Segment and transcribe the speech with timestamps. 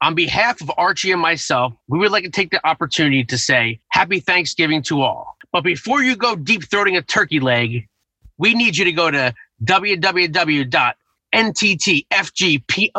[0.00, 3.80] On behalf of Archie and myself, we would like to take the opportunity to say
[3.90, 5.36] Happy Thanksgiving to all.
[5.52, 7.88] But before you go deep throating a turkey leg,
[8.38, 9.34] we need you to go to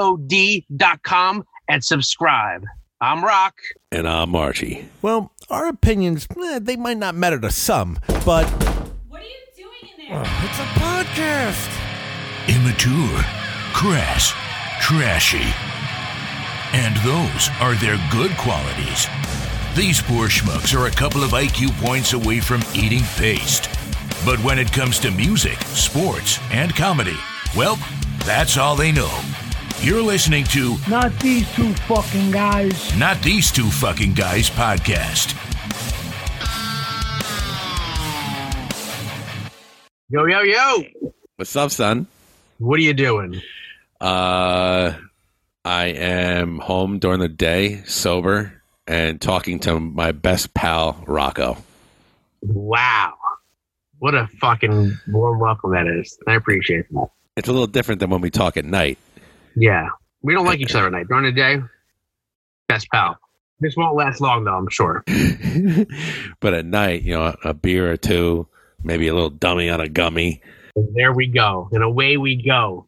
[0.09, 2.65] www.nttfgpod.com and subscribe.
[3.01, 3.55] I'm Rock.
[3.91, 4.89] And I'm Archie.
[5.01, 8.45] Well, our opinions, eh, they might not matter to some, but
[9.07, 10.21] What are you doing in there?
[10.43, 11.69] it's a podcast.
[12.49, 13.23] immature,
[13.73, 14.33] crass,
[14.81, 15.47] trashy.
[16.73, 19.07] And those are their good qualities.
[19.75, 23.69] These poor schmucks are a couple of IQ points away from eating paste.
[24.25, 27.17] But when it comes to music, sports, and comedy,
[27.55, 27.77] well,
[28.25, 29.19] that's all they know.
[29.81, 32.95] You're listening to Not these two fucking guys.
[32.97, 35.35] Not These Two Fucking Guys podcast.
[40.09, 40.83] Yo, yo, yo.
[41.37, 42.07] What's up, son?
[42.57, 43.41] What are you doing?
[44.01, 44.93] Uh,
[45.69, 51.57] I am home during the day, sober, and talking to my best pal, Rocco.
[52.41, 53.13] Wow.
[53.99, 56.17] What a fucking warm welcome that is.
[56.25, 57.09] I appreciate that.
[57.37, 58.97] It's a little different than when we talk at night.
[59.55, 59.89] Yeah.
[60.23, 61.07] We don't like each other at night.
[61.07, 61.61] During the day,
[62.67, 63.19] best pal.
[63.59, 65.03] This won't last long, though, I'm sure.
[66.39, 68.47] but at night, you know, a beer or two,
[68.83, 70.41] maybe a little dummy on a gummy.
[70.75, 71.69] And there we go.
[71.71, 72.87] And away we go.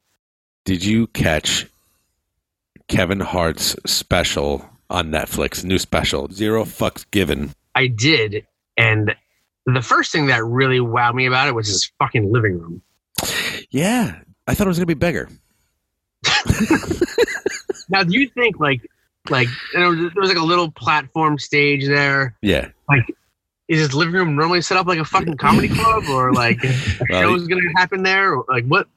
[0.66, 1.68] Did you catch
[2.92, 5.64] Kevin Hart's special on Netflix?
[5.64, 7.52] New special, Zero Fucks Given.
[7.74, 8.46] I did.
[8.78, 9.16] And
[9.66, 12.82] the first thing that really wowed me about it was his fucking living room.
[13.70, 15.30] Yeah, I thought it was going to be bigger.
[17.92, 18.90] Now, do you think, like,
[19.30, 22.38] like there was like a little platform stage there?
[22.42, 22.70] Yeah.
[22.88, 23.04] Like,
[23.68, 26.74] is his living room normally set up like a fucking comedy club, or like a
[27.10, 28.34] Well, show's gonna happen there?
[28.34, 28.88] Or, like, what?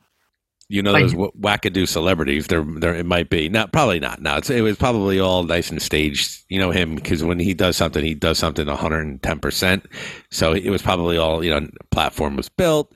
[0.75, 2.49] You know Like- those w- wackadoo celebrities.
[2.49, 3.49] There, there it might be.
[3.49, 4.21] Not probably not.
[4.21, 6.43] No, it's, it was probably all nice and staged.
[6.49, 9.39] You know him because when he does something, he does something one hundred and ten
[9.39, 9.87] percent.
[10.33, 11.69] So it was probably all you know.
[11.93, 12.93] Platform was built.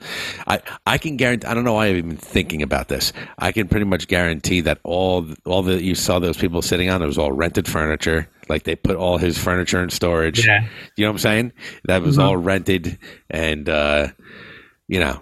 [0.48, 1.46] I I can guarantee.
[1.46, 3.12] I don't know why I'm even thinking about this.
[3.38, 7.00] I can pretty much guarantee that all all that you saw those people sitting on
[7.00, 8.28] it was all rented furniture.
[8.48, 10.44] Like they put all his furniture in storage.
[10.44, 10.64] Yeah.
[10.96, 11.52] You know what I'm saying?
[11.84, 12.24] That was Mhm.
[12.24, 12.98] all rented,
[13.30, 14.08] and uh,
[14.88, 15.20] you know,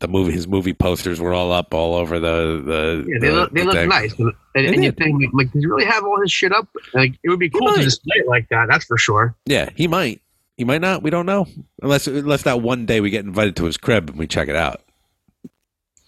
[0.00, 3.04] the movie, his movie posters were all up all over the the.
[3.06, 3.88] Yeah, they the- look they the look thing.
[3.88, 4.14] nice.
[4.18, 6.66] And, and, you think, like, does he really have all his shit up?
[6.92, 8.66] Like, it would be cool to display it like that.
[8.68, 9.36] That's for sure.
[9.46, 10.20] Yeah, he might.
[10.56, 11.02] He might not.
[11.04, 11.46] We don't know
[11.82, 14.56] unless unless that one day we get invited to his crib and we check it
[14.56, 14.82] out.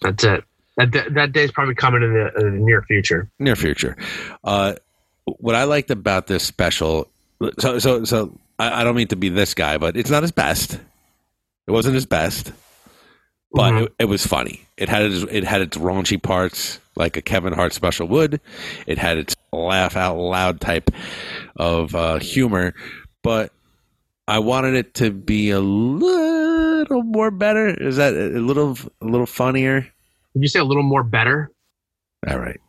[0.02, 0.44] That's it.
[0.76, 3.30] That that, that day's probably coming in the, in the near future.
[3.38, 3.96] near future.
[4.42, 4.74] Uh,
[5.24, 7.08] what I liked about this special,
[7.58, 10.32] so so so I, I don't mean to be this guy, but it's not his
[10.32, 10.74] best.
[11.66, 12.52] It wasn't his best,
[13.52, 13.82] but Mhm.
[13.86, 14.66] it, it was funny.
[14.76, 18.40] It had its, it had its raunchy parts, like a Kevin Hart special would.
[18.86, 20.90] It had its laugh out loud type
[21.56, 22.74] of uh, humor,
[23.22, 23.52] but
[24.28, 27.68] I wanted it to be a little more better.
[27.68, 29.80] Is that a little a little funnier?
[30.34, 31.50] Did you say a little more better?
[32.28, 32.60] All right.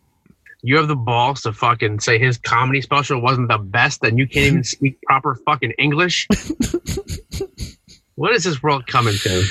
[0.63, 4.27] You have the balls to fucking say his comedy special wasn't the best, and you
[4.27, 6.27] can't even speak proper fucking English.
[8.15, 9.43] what is this world coming to?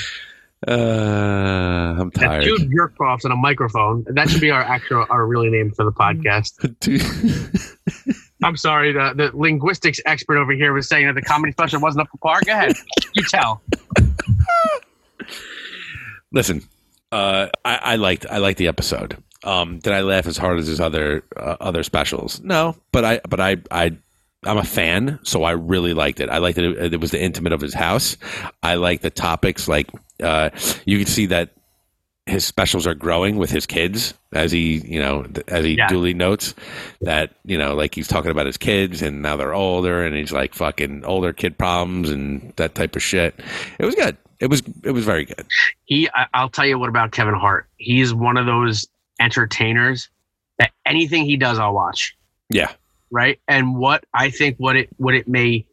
[0.67, 2.43] Uh, I'm tired.
[2.43, 4.05] two jerk offs and a microphone.
[4.09, 6.53] That should be our actual, our really name for the podcast.
[8.43, 12.01] I'm sorry, the, the linguistics expert over here was saying that the comedy special wasn't
[12.01, 12.41] up to par.
[12.45, 12.73] Go ahead,
[13.13, 13.61] you tell.
[16.31, 16.63] Listen,
[17.11, 19.17] uh, I, I liked I liked the episode.
[19.43, 22.39] Um, did I laugh as hard as his other uh, other specials?
[22.41, 23.97] No, but I but I I
[24.45, 26.29] I'm a fan, so I really liked it.
[26.29, 28.17] I liked that it, it was the intimate of his house.
[28.63, 29.67] I like the topics.
[29.67, 29.89] Like
[30.21, 30.49] uh,
[30.85, 31.51] you can see that
[32.25, 35.87] his specials are growing with his kids as he you know as he Yeah.
[35.87, 36.53] duly notes
[37.01, 40.31] that you know like he's talking about his kids and now they're older and he's
[40.31, 43.39] like fucking older kid problems and that type of shit.
[43.79, 44.17] It was good.
[44.39, 45.45] It was it was very good.
[45.85, 47.67] He, I'll tell you what about Kevin Hart.
[47.77, 48.87] He's one of those
[49.19, 50.09] entertainers
[50.59, 52.15] that anything he does, I'll watch.
[52.49, 52.71] Yeah.
[53.11, 53.39] Right.
[53.47, 55.65] And what I think, what it, what it may,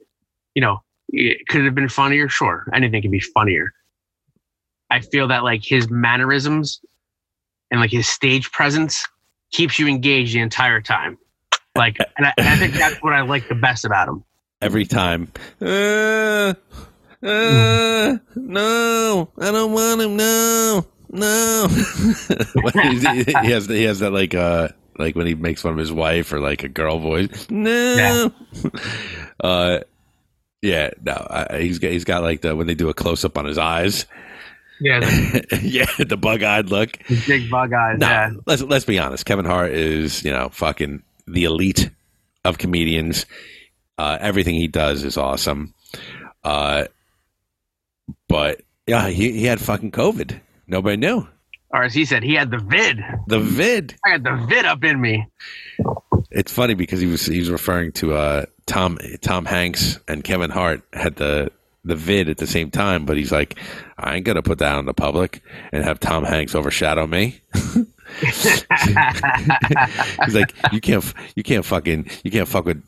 [0.54, 2.28] you know, it could have been funnier.
[2.28, 3.72] Sure, anything can be funnier.
[4.90, 6.80] I feel that like his mannerisms
[7.70, 9.06] and like his stage presence
[9.52, 11.18] keeps you engaged the entire time.
[11.76, 14.24] Like, and I, and I think that's what I like the best about him.
[14.60, 15.30] every time.
[15.60, 16.54] Uh,
[17.22, 20.16] uh, no, I don't want him.
[20.16, 21.66] No, no.
[23.42, 24.68] He has he has that like uh
[24.98, 27.46] like when he makes fun of his wife or like a girl voice.
[27.50, 28.32] No.
[29.40, 29.78] Uh,
[30.62, 31.12] yeah, no.
[31.30, 33.56] I, he's got he's got like the when they do a close up on his
[33.58, 34.06] eyes.
[34.80, 36.98] Yeah, the, yeah, the bug eyed look.
[37.06, 37.98] the big bug eyes.
[37.98, 38.30] No, Yeah.
[38.46, 39.24] let's let's be honest.
[39.24, 41.88] Kevin Hart is you know fucking the elite
[42.44, 43.26] of comedians.
[43.96, 45.72] Uh, everything he does is awesome.
[46.42, 46.86] Uh,
[48.28, 50.40] but yeah, he, he had fucking COVID.
[50.66, 51.26] Nobody knew.
[51.70, 53.04] Or as he said, he had the vid.
[53.26, 53.94] The vid.
[54.04, 55.26] I had the vid up in me.
[56.30, 60.50] It's funny because he was he was referring to uh, Tom Tom Hanks and Kevin
[60.50, 61.50] Hart had the
[61.84, 63.58] the vid at the same time, but he's like,
[63.98, 65.42] I ain't gonna put that on the public
[65.72, 67.40] and have Tom Hanks overshadow me.
[68.20, 68.64] he's
[70.34, 72.82] like, you can't you can't fucking you can't fuck with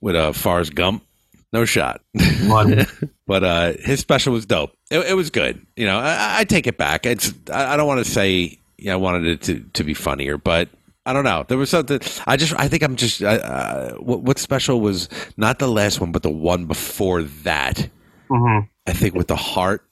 [0.00, 1.04] with uh, Forrest Gump.
[1.52, 2.02] No shot.
[3.26, 4.72] but uh, his special was dope.
[4.90, 5.64] It, it was good.
[5.76, 7.06] You know, I, I take it back.
[7.06, 9.92] It's I, I don't want to say you know, I wanted it to, to be
[9.92, 10.68] funnier, but
[11.04, 11.44] I don't know.
[11.46, 12.00] There was something.
[12.26, 13.22] I just I think I'm just.
[13.22, 17.88] Uh, what, what special was not the last one, but the one before that.
[18.30, 19.84] hmm I think with the heart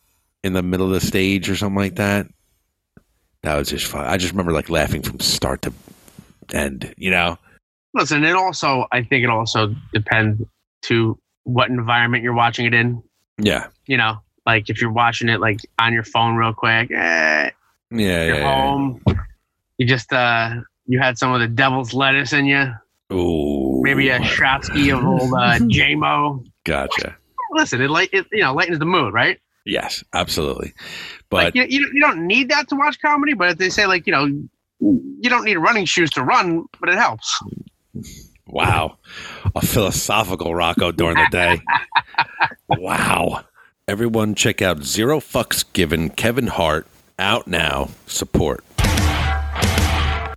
[0.42, 2.28] in the middle of the stage or something like that.
[3.42, 4.06] That was just fun.
[4.06, 5.72] I just remember like laughing from start to
[6.54, 6.94] end.
[6.96, 7.38] You know.
[7.94, 10.42] Listen, it also I think it also depends
[10.82, 13.02] to what environment you're watching it in.
[13.38, 13.68] Yeah.
[13.86, 17.50] You know, like if you're watching it like on your phone real quick, eh, Yeah.
[17.90, 18.42] you're yeah, yeah.
[18.66, 19.00] home.
[19.78, 20.56] You just uh
[20.86, 22.72] you had some of the devil's lettuce in you.
[23.12, 23.80] Ooh.
[23.82, 26.44] Maybe a Shotsky of old uh, JMO.
[26.64, 27.16] Gotcha.
[27.52, 29.38] Listen, it light it you know lightens the mood, right?
[29.64, 30.74] Yes, absolutely.
[31.30, 33.86] But like you, you you don't need that to watch comedy, but if they say
[33.86, 34.24] like you know
[34.80, 37.40] you don't need running shoes to run, but it helps.
[38.46, 38.98] Wow.
[39.54, 41.60] A philosophical Rocco during the day.
[42.68, 43.44] wow.
[43.88, 46.86] Everyone check out Zero Fucks Given Kevin Hart
[47.18, 47.90] out now.
[48.06, 48.64] Support.
[48.78, 50.34] I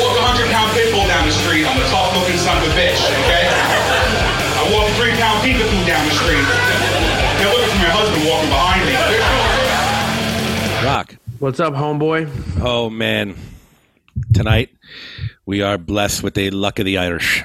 [0.00, 1.66] walk a hundred pound pit bull down the street.
[1.66, 3.46] I'm a tough looking son of a bitch, okay?
[3.46, 6.46] I walk a three pound peekaboo down the street.
[7.38, 8.94] They're looking for my husband walking behind me.
[10.86, 11.14] Rock.
[11.38, 12.28] What's up, homeboy?
[12.62, 13.34] Oh, man.
[14.32, 14.70] Tonight,
[15.46, 17.44] we are blessed with the luck of the Irish.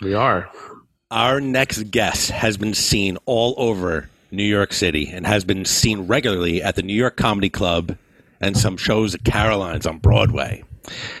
[0.00, 0.50] We are.
[1.10, 6.06] Our next guest has been seen all over New York City and has been seen
[6.06, 7.96] regularly at the New York Comedy Club
[8.40, 10.64] and some shows at Caroline's on Broadway.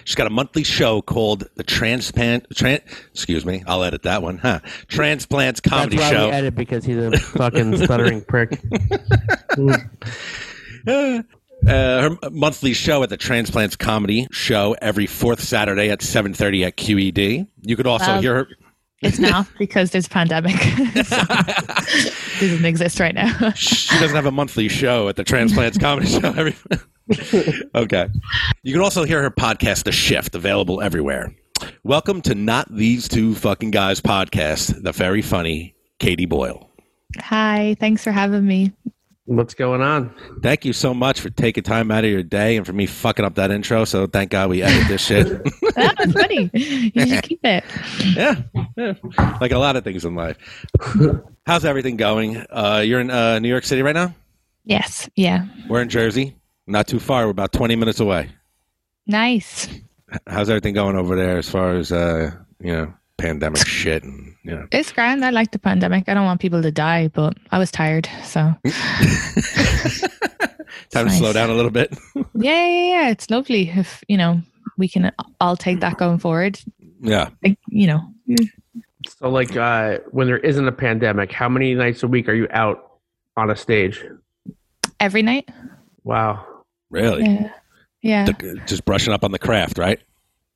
[0.04, 2.48] She's got a monthly show called the Transplant.
[2.50, 2.80] Tran,
[3.12, 4.38] excuse me, I'll edit that one.
[4.38, 4.60] Huh?
[4.86, 6.26] Transplants Comedy That's why Show.
[6.26, 8.60] we edit because he's a fucking stuttering prick.
[11.66, 16.76] Uh, her monthly show at the Transplants Comedy Show every fourth Saturday at 7:30 at
[16.76, 17.46] QED.
[17.62, 18.48] You could also Well, hear her.
[19.02, 20.54] It's not because there's a pandemic.
[22.40, 23.50] Doesn't exist right now.
[23.52, 26.32] she doesn't have a monthly show at the Transplants Comedy Show.
[26.36, 26.54] Every
[27.74, 28.06] okay.
[28.62, 31.34] You can also hear her podcast, The Shift, available everywhere.
[31.82, 36.70] Welcome to Not These Two Fucking Guys podcast, the very funny Katie Boyle.
[37.18, 38.72] Hi, thanks for having me.
[39.28, 40.14] What's going on?
[40.42, 43.26] Thank you so much for taking time out of your day and for me fucking
[43.26, 43.84] up that intro.
[43.84, 45.26] So thank God we edit this shit.
[45.78, 46.50] That was funny.
[46.54, 47.62] You should keep it.
[48.16, 48.34] yeah,
[48.76, 48.94] yeah,
[49.40, 50.36] like a lot of things in life.
[51.46, 52.38] How's everything going?
[52.50, 54.12] Uh, you're in uh, New York City right now.
[54.64, 55.08] Yes.
[55.14, 55.46] Yeah.
[55.68, 56.34] We're in Jersey,
[56.66, 57.26] not too far.
[57.26, 58.30] We're about 20 minutes away.
[59.06, 59.68] Nice.
[60.26, 64.52] How's everything going over there as far as uh, you know pandemic shit and you
[64.52, 64.66] know?
[64.72, 65.24] It's grand.
[65.24, 66.08] I like the pandemic.
[66.08, 68.08] I don't want people to die, but I was tired.
[68.24, 68.54] So
[70.90, 71.96] Time to slow down a little bit.
[72.14, 72.22] yeah,
[72.66, 73.08] yeah, yeah.
[73.10, 74.40] It's lovely if you know
[74.78, 76.60] we can all take that going forward.
[77.00, 77.28] yeah.
[77.44, 78.00] Like, you know,
[79.08, 82.46] So, like, uh, when there isn't a pandemic, how many nights a week are you
[82.50, 82.98] out
[83.36, 84.02] on a stage?
[85.00, 85.48] every night.
[86.04, 86.44] Wow.
[86.90, 87.22] Really?
[87.24, 87.50] Yeah.
[88.02, 88.24] Yeah.
[88.26, 90.00] The- just brushing up on the craft, right?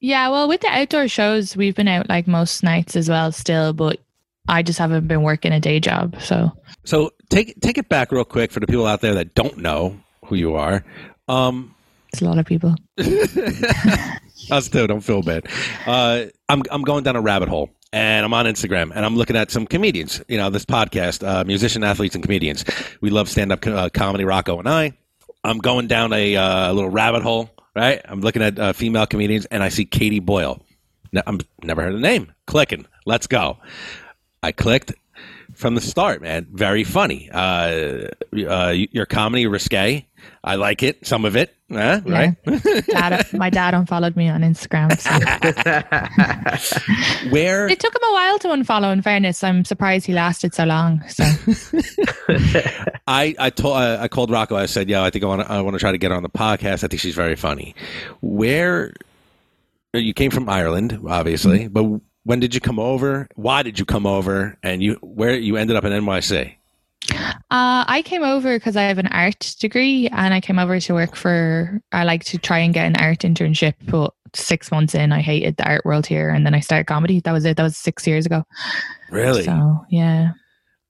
[0.02, 3.72] Yeah, well, with the outdoor shows, we've been out like most nights as well, still,
[3.72, 4.00] but
[4.48, 6.20] I just haven't been working a day job.
[6.20, 6.50] So,
[6.82, 9.96] So take take it back real quick for the people out there that don't know
[10.24, 10.84] who you are.
[11.28, 11.72] Um,
[12.12, 12.74] it's a lot of people.
[14.50, 14.88] us too.
[14.88, 15.46] Don't feel bad.
[15.86, 19.36] Uh, I'm I'm going down a rabbit hole, and I'm on Instagram, and I'm looking
[19.36, 20.20] at some comedians.
[20.26, 22.64] You know, this podcast, uh, musician, athletes, and comedians.
[23.00, 24.24] We love stand up uh, comedy.
[24.24, 24.94] Rocco and I.
[25.44, 27.50] I'm going down a uh, little rabbit hole.
[27.74, 28.00] Right.
[28.04, 30.62] I'm looking at uh, female comedians, and I see Katie Boyle.
[31.12, 32.32] Now, I'm never heard the name.
[32.46, 32.86] Clicking.
[33.06, 33.58] Let's go.
[34.42, 34.92] I clicked
[35.54, 36.46] from the start, man.
[36.52, 37.30] Very funny.
[37.32, 38.08] Uh,
[38.46, 40.06] uh, your comedy risque.
[40.44, 41.06] I like it.
[41.06, 41.54] Some of it.
[41.70, 42.00] Huh?
[42.04, 42.32] Yeah.
[42.44, 42.86] Right.
[42.86, 44.92] Dad, my dad unfollowed me on Instagram.
[44.98, 45.10] So.
[47.30, 48.92] Where It took him a while to unfollow.
[48.92, 51.02] In fairness, I'm surprised he lasted so long.
[51.08, 51.24] So,
[53.06, 54.56] I I told uh, I called Rocco.
[54.56, 56.16] I said, "Yeah, I think I want to I want to try to get her
[56.16, 56.84] on the podcast.
[56.84, 57.74] I think she's very funny."
[58.20, 58.92] Where
[59.94, 61.84] you came from Ireland, obviously, but
[62.24, 63.28] when did you come over?
[63.34, 64.58] Why did you come over?
[64.62, 66.54] And you where you ended up in NYC?
[67.50, 70.94] Uh, I came over because I have an art degree, and I came over to
[70.94, 71.80] work for.
[71.92, 75.56] I like to try and get an art internship, but six months in, I hated
[75.56, 77.20] the art world here, and then I started comedy.
[77.20, 77.56] That was it.
[77.56, 78.44] That was six years ago.
[79.10, 79.44] Really?
[79.44, 80.32] So yeah.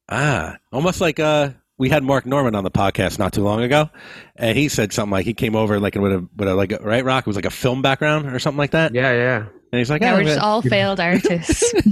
[0.08, 3.90] Ah, almost like uh, we had Mark Normand on the podcast not too long ago,
[4.36, 6.78] and he said something like he came over like with a with a like a,
[6.78, 8.94] right rock it was like a film background or something like that.
[8.94, 9.46] Yeah, yeah.
[9.72, 11.72] And he's like, Yeah, "Oh, we're just all failed artists.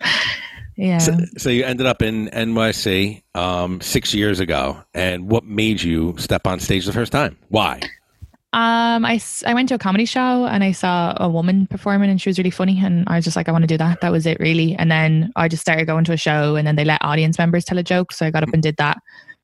[0.76, 0.98] yeah.
[0.98, 6.14] So, so you ended up in NYC um, six years ago, and what made you
[6.18, 7.36] step on stage the first time?
[7.48, 7.80] Why?
[8.54, 12.20] Um, I, I went to a comedy show and I saw a woman performing and
[12.20, 14.00] she was really funny and I was just like, I want to do that.
[14.00, 14.76] That was it really.
[14.76, 17.64] And then I just started going to a show and then they let audience members
[17.64, 18.12] tell a joke.
[18.12, 18.98] So I got up and did that.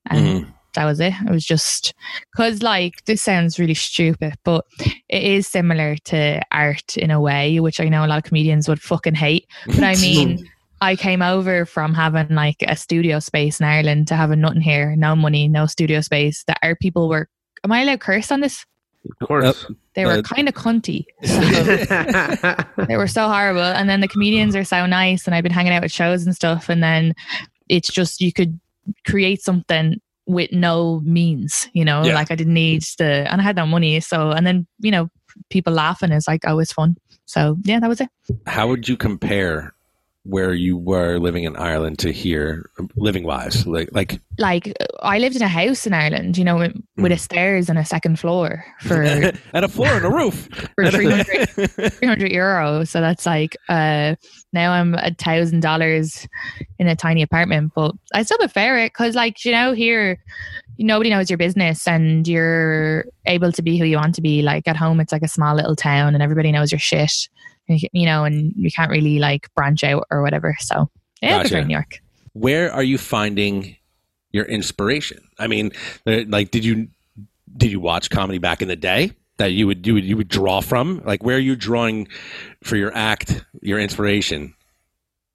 [0.07, 1.13] And that was it.
[1.27, 1.93] It was just
[2.31, 4.65] because like this sounds really stupid, but
[5.09, 8.69] it is similar to art in a way, which I know a lot of comedians
[8.69, 9.47] would fucking hate.
[9.67, 10.49] But I mean,
[10.81, 14.95] I came over from having like a studio space in Ireland to having nothing here,
[14.97, 16.45] no money, no studio space.
[16.45, 17.29] The art people were.
[17.65, 18.65] Am I allowed to curse on this?
[19.21, 19.67] Of course.
[19.95, 21.05] They were Uh, kind of cunty.
[21.25, 23.61] So they were so horrible.
[23.63, 26.35] And then the comedians are so nice, and I've been hanging out at shows and
[26.35, 26.69] stuff.
[26.69, 27.15] And then
[27.69, 28.59] it's just you could
[29.07, 32.05] create something with no means, you know.
[32.05, 32.15] Yeah.
[32.15, 34.01] Like I didn't need the, and I had no money.
[34.01, 35.09] So, and then you know,
[35.51, 36.97] people laughing is like always fun.
[37.27, 38.09] So yeah, that was it.
[38.47, 39.75] How would you compare
[40.25, 43.67] where you were living in Ireland to here, living wise?
[43.67, 44.73] Like, like Like
[45.03, 47.21] I lived in a house in Ireland, you know, with, with a Mm.
[47.21, 49.03] stairs and a second floor for
[49.55, 51.49] and a floor and a roof for 300,
[51.93, 52.85] 300 euro.
[52.85, 54.15] So that's like, uh,
[54.53, 56.27] now I'm a thousand dollars
[56.79, 60.19] in a tiny apartment, but I still prefer it because, like, you know, here
[60.79, 64.43] nobody knows your business and you're able to be who you want to be.
[64.43, 67.13] Like at home, it's like a small little town and everybody knows your shit,
[67.71, 70.57] you- know, and you can't really like branch out or whatever.
[70.61, 70.91] So
[71.23, 71.65] yeah, Gotcha.
[71.65, 72.01] New York.
[72.33, 73.77] where are you finding
[74.33, 75.19] your inspiration?
[75.39, 75.73] I mean,
[76.07, 76.89] uh, like, did you
[77.57, 80.29] did you watch comedy back in the day that you would you would you would
[80.29, 81.03] draw from?
[81.05, 82.09] Like, where are you drawing
[82.63, 84.55] for your act, your inspiration?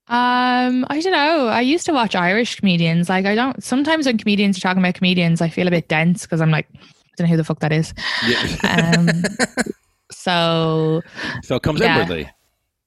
[0.07, 1.47] Um, I don't know.
[1.47, 3.09] I used to watch Irish comedians.
[3.09, 3.63] Like, I don't.
[3.63, 6.67] Sometimes when comedians are talking about comedians, I feel a bit dense because I'm like,
[6.75, 6.77] I
[7.17, 7.91] don't know who the fuck that is.
[8.63, 9.09] Um,
[10.11, 11.01] so,
[11.43, 11.93] so it comes yeah.
[11.93, 12.29] inwardly.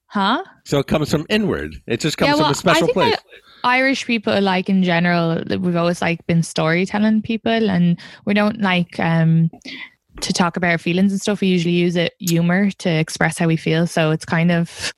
[0.07, 0.43] huh?
[0.65, 1.75] So it comes from inward.
[1.87, 3.17] It just comes Yeah, from a special I think place.
[3.63, 8.99] Irish people, like in general, we've always like been storytelling people, and we don't like
[8.99, 9.49] um
[10.21, 11.41] to talk about our feelings and stuff.
[11.41, 14.93] We usually use it humor to express how we feel, so it's kind of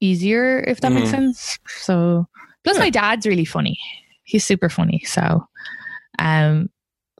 [0.00, 1.12] easier if that makes Mhm.
[1.12, 1.58] sense.
[1.66, 2.26] So,
[2.64, 3.78] plus my dad's really funny.
[4.24, 5.46] He's super funny, so
[6.18, 6.70] um.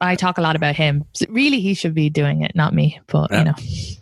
[0.00, 1.04] I talk a lot about him.
[1.14, 3.00] So really, he should be doing it, not me.
[3.06, 3.38] But Yeah.
[3.38, 3.54] you know,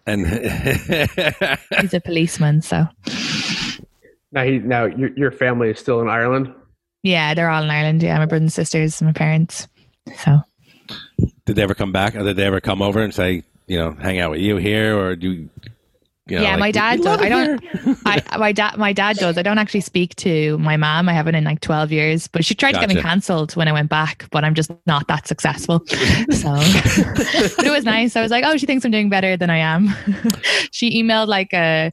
[0.07, 0.27] and
[1.81, 2.87] he's a policeman, so
[4.33, 6.53] Now, he, now your, your family is still in Ireland.
[7.03, 8.03] yeah, they're all in Ireland.
[8.03, 9.69] Yeah, my brothers and sisters, my parents.
[10.19, 10.41] So
[11.47, 12.15] did they ever come back?
[12.17, 14.99] Or did they ever come over and say, you know, hang out with you here,
[14.99, 15.49] or do you?
[16.27, 17.21] You know, yeah, like, my dad does.
[17.21, 17.63] I don't.
[18.07, 19.37] I my dad my dad does.
[19.37, 21.09] I don't actually speak to my mom.
[21.09, 22.29] I haven't in like twelve years.
[22.29, 25.07] But she tried to get me cancelled when I went back, but I'm just not
[25.09, 25.83] that successful.
[26.33, 26.51] So,
[27.57, 28.17] but it was nice.
[28.17, 29.89] I was like, oh, she thinks I'm doing better than I am.
[30.71, 31.93] she emailed like a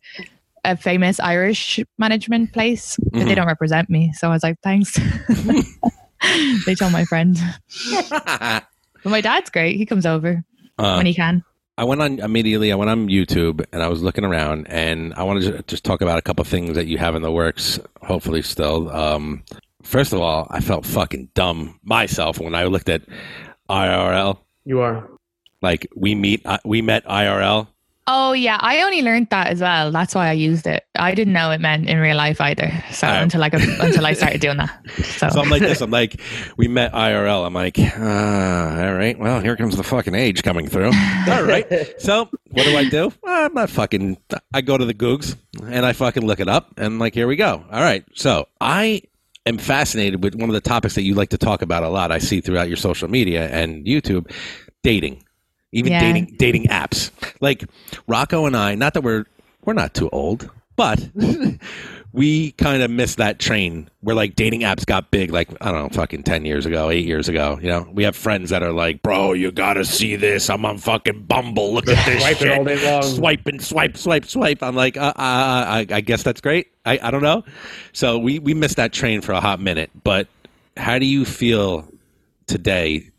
[0.64, 3.36] a famous Irish management place, but they Mhm.
[3.36, 4.14] don't represent me.
[4.14, 4.98] So I was like, thanks.
[6.66, 7.38] they told my friend.
[8.00, 8.64] But
[9.10, 9.76] my dad's great.
[9.78, 10.44] He comes over
[10.78, 11.44] Uh, when he can.
[11.82, 12.72] I went on immediately.
[12.72, 16.02] I went on YouTube and I was looking around, and I wanted to just talk
[16.02, 17.80] about a couple of things that you have in the works.
[18.04, 18.88] Hopefully, still.
[18.92, 19.42] Um,
[19.82, 23.02] first of all, I felt fucking dumb myself when I looked at
[23.68, 24.38] IRL.
[24.64, 25.10] You are.
[25.64, 27.68] Like we meet, uh, we met IRL.
[28.08, 29.92] Oh yeah, I only learned that as well.
[29.92, 30.84] That's why I used it.
[30.96, 32.72] I didn't know it meant in real life either.
[32.92, 33.12] So Oh.
[33.12, 34.82] until like until I started doing that.
[35.04, 35.82] So, So I'm like this.
[35.86, 36.20] I'm like,
[36.58, 37.46] we met IRL.
[37.46, 37.84] I'm like, uh,
[38.86, 39.18] all right.
[39.18, 40.88] Well, here comes the fucking age coming through.
[41.30, 41.68] all right.
[42.02, 43.14] So what do I do?
[43.22, 44.18] Well, I'm not fucking.
[44.54, 47.36] I go to the Googs and I fucking look it up, and like, here we
[47.36, 47.64] go.
[47.72, 48.04] All right.
[48.16, 49.04] So I
[49.46, 52.12] am fascinated with one of the topics that you like to talk about a lot.
[52.12, 54.32] I see throughout your social media and YouTube,
[54.84, 55.24] dating,
[55.72, 56.00] even Yeah.
[56.02, 57.12] dating dating apps.
[57.40, 57.64] Like
[58.08, 58.76] Rocco and I.
[58.76, 59.26] Not that we're
[59.66, 61.10] we're not too old, but.
[62.14, 65.82] We kind of missed that train where like dating apps got big, like I don't
[65.84, 67.58] know, fucking ten years ago, eight years ago.
[67.62, 70.50] You know, we have friends that are like, "Bro, you gotta see this.
[70.50, 71.74] I'm on fucking Bumble.
[71.74, 72.58] Look at this Swiping shit.
[72.58, 73.04] all day long.
[73.04, 76.68] Swiping, swipe, swipe, swipe." I'm like, uh, uh, I, I guess that's great.
[76.86, 77.46] I, I don't know.
[77.94, 79.90] So we we missed that train for a hot minute.
[80.04, 80.28] But
[80.76, 81.88] how do you feel
[82.46, 83.10] today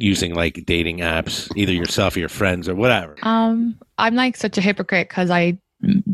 [0.00, 3.16] using like dating apps, either yourself or your friends or whatever?
[3.22, 5.58] um, I'm like such a hypocrite because I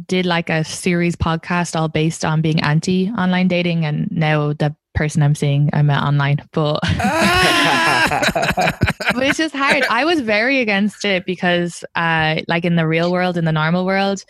[0.07, 4.75] did like a series podcast all based on being anti online dating, and now the
[4.95, 5.71] person I'm seeing.
[5.73, 6.90] I met online, but but
[9.23, 9.85] it's just hard.
[9.90, 13.85] I was very against it because, uh, like in the real world, in the normal
[13.85, 14.25] world,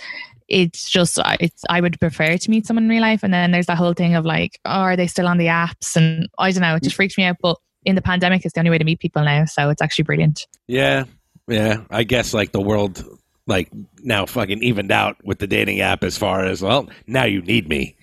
[0.48, 1.62] it's just uh, it's.
[1.70, 4.14] I would prefer to meet someone in real life, and then there's that whole thing
[4.14, 5.96] of like, oh, are they still on the apps?
[5.96, 6.76] And I don't know.
[6.76, 7.36] It just freaks me out.
[7.40, 10.04] But in the pandemic, it's the only way to meet people now, so it's actually
[10.04, 10.46] brilliant.
[10.66, 11.04] Yeah,
[11.48, 11.78] yeah.
[11.90, 13.02] I guess like the world
[13.46, 13.70] like
[14.02, 17.68] now fucking evened out with the dating app as far as well now you need
[17.68, 17.94] me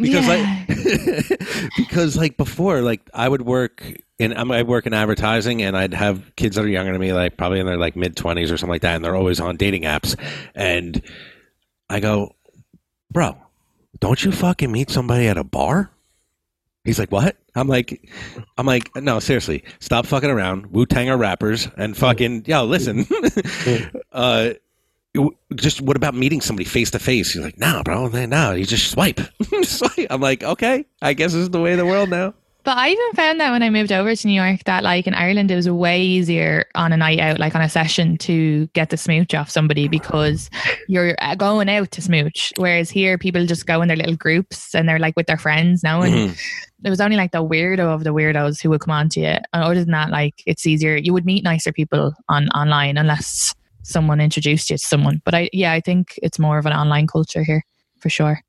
[0.00, 0.64] because Yeah.
[0.68, 3.82] like because like before like i would work
[4.20, 7.36] in i work in advertising and i'd have kids that are younger than me like
[7.36, 9.82] probably in their like mid 20s or something like that and they're always on dating
[9.82, 10.14] apps
[10.54, 11.02] and
[11.90, 12.32] i go
[13.10, 13.36] bro
[13.98, 15.90] don't you fucking meet somebody at a bar
[16.84, 17.36] He's like, what?
[17.54, 18.08] I'm like,
[18.58, 20.66] I'm like, no, seriously, stop fucking around.
[20.66, 23.06] Wu Tang are rappers and fucking, yo, listen.
[24.12, 24.50] uh,
[25.54, 27.32] just what about meeting somebody face to face?
[27.32, 29.20] He's like, nah, bro, no, you just swipe.
[29.62, 30.08] Swipe.
[30.10, 32.34] I'm like, okay, I guess this is the way of the world now.
[32.64, 35.12] But I even found that when I moved over to New York, that like in
[35.12, 38.88] Ireland, it was way easier on a night out, like on a session, to get
[38.88, 40.48] the smooch off somebody because
[40.88, 42.54] you're uh, going out to smooch.
[42.56, 45.82] Whereas here, people just go in their little groups and they're like with their friends
[45.82, 46.00] now.
[46.00, 46.38] And Mhm.
[46.84, 49.26] it was only like the weirdo of the weirdos who would come on to you.
[49.26, 50.96] And other than that, like it's easier.
[50.96, 55.20] You would meet nicer people on online unless someone introduced you to someone.
[55.26, 57.62] But I, yeah, I think it's more of an online culture here
[58.00, 58.40] for sure.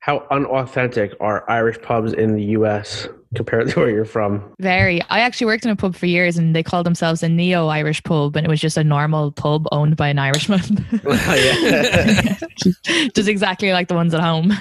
[0.00, 3.08] How unauthentic are Irish pubs in the U.S.
[3.34, 4.42] compared to where you're from?
[4.60, 5.00] Very.
[5.02, 8.02] I actually worked in a pub for years and they called themselves a neo Irish
[8.02, 10.60] pub and it was just a normal pub owned by an Irishman.
[11.02, 12.36] yeah.
[13.14, 14.52] just exactly like the ones at home.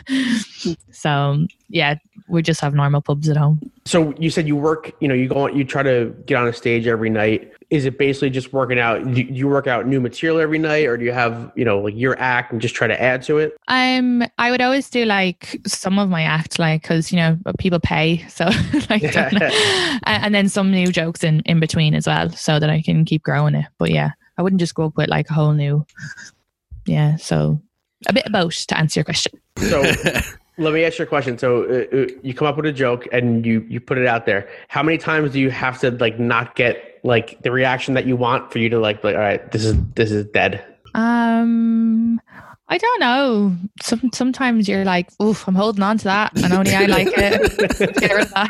[0.92, 1.96] So, yeah,
[2.32, 3.60] we just have normal pubs at home.
[3.86, 6.48] So you said you work, you know, you go on, you try to get on
[6.48, 7.52] a stage every night.
[7.70, 9.14] Is it basically just working out?
[9.14, 11.96] Do you work out new material every night, or do you have, you know, like
[11.96, 13.58] your act and just try to add to it?
[13.70, 17.80] Um, I would always do like some of my act, like because you know people
[17.80, 18.50] pay, so
[18.90, 19.54] like, don't and,
[20.06, 23.24] and then some new jokes in in between as well, so that I can keep
[23.24, 23.66] growing it.
[23.78, 25.86] But yeah, I wouldn't just go up with like a whole new.
[26.86, 27.62] Yeah, so
[28.08, 29.40] a bit of both to answer your question.
[29.58, 29.82] So
[30.58, 31.38] let me ask you a question.
[31.38, 34.26] So uh, uh, you come up with a joke and you you put it out
[34.26, 34.50] there.
[34.68, 38.16] How many times do you have to like not get like the reaction that you
[38.16, 40.64] want for you to like like all right, this is this is dead.
[40.94, 42.20] Um,
[42.72, 43.56] I don't know.
[43.84, 47.58] Some sometimes you're like, oof, I'm holding on to that, and only I like it.
[48.00, 48.48] Get rid of that.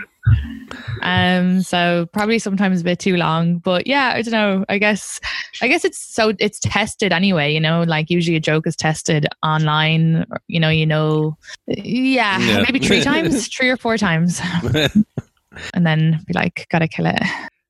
[1.01, 4.63] Um, so probably sometimes a bit too long, but yeah, I don't know.
[4.69, 5.19] I guess,
[5.61, 7.51] I guess it's so it's tested anyway.
[7.51, 10.17] You know, like usually a joke is tested online.
[10.29, 11.35] or, You know, you know,
[11.67, 12.61] yeah, Yeah.
[12.67, 14.39] maybe three times, three or four times,
[15.73, 17.19] and then be like, gotta kill it.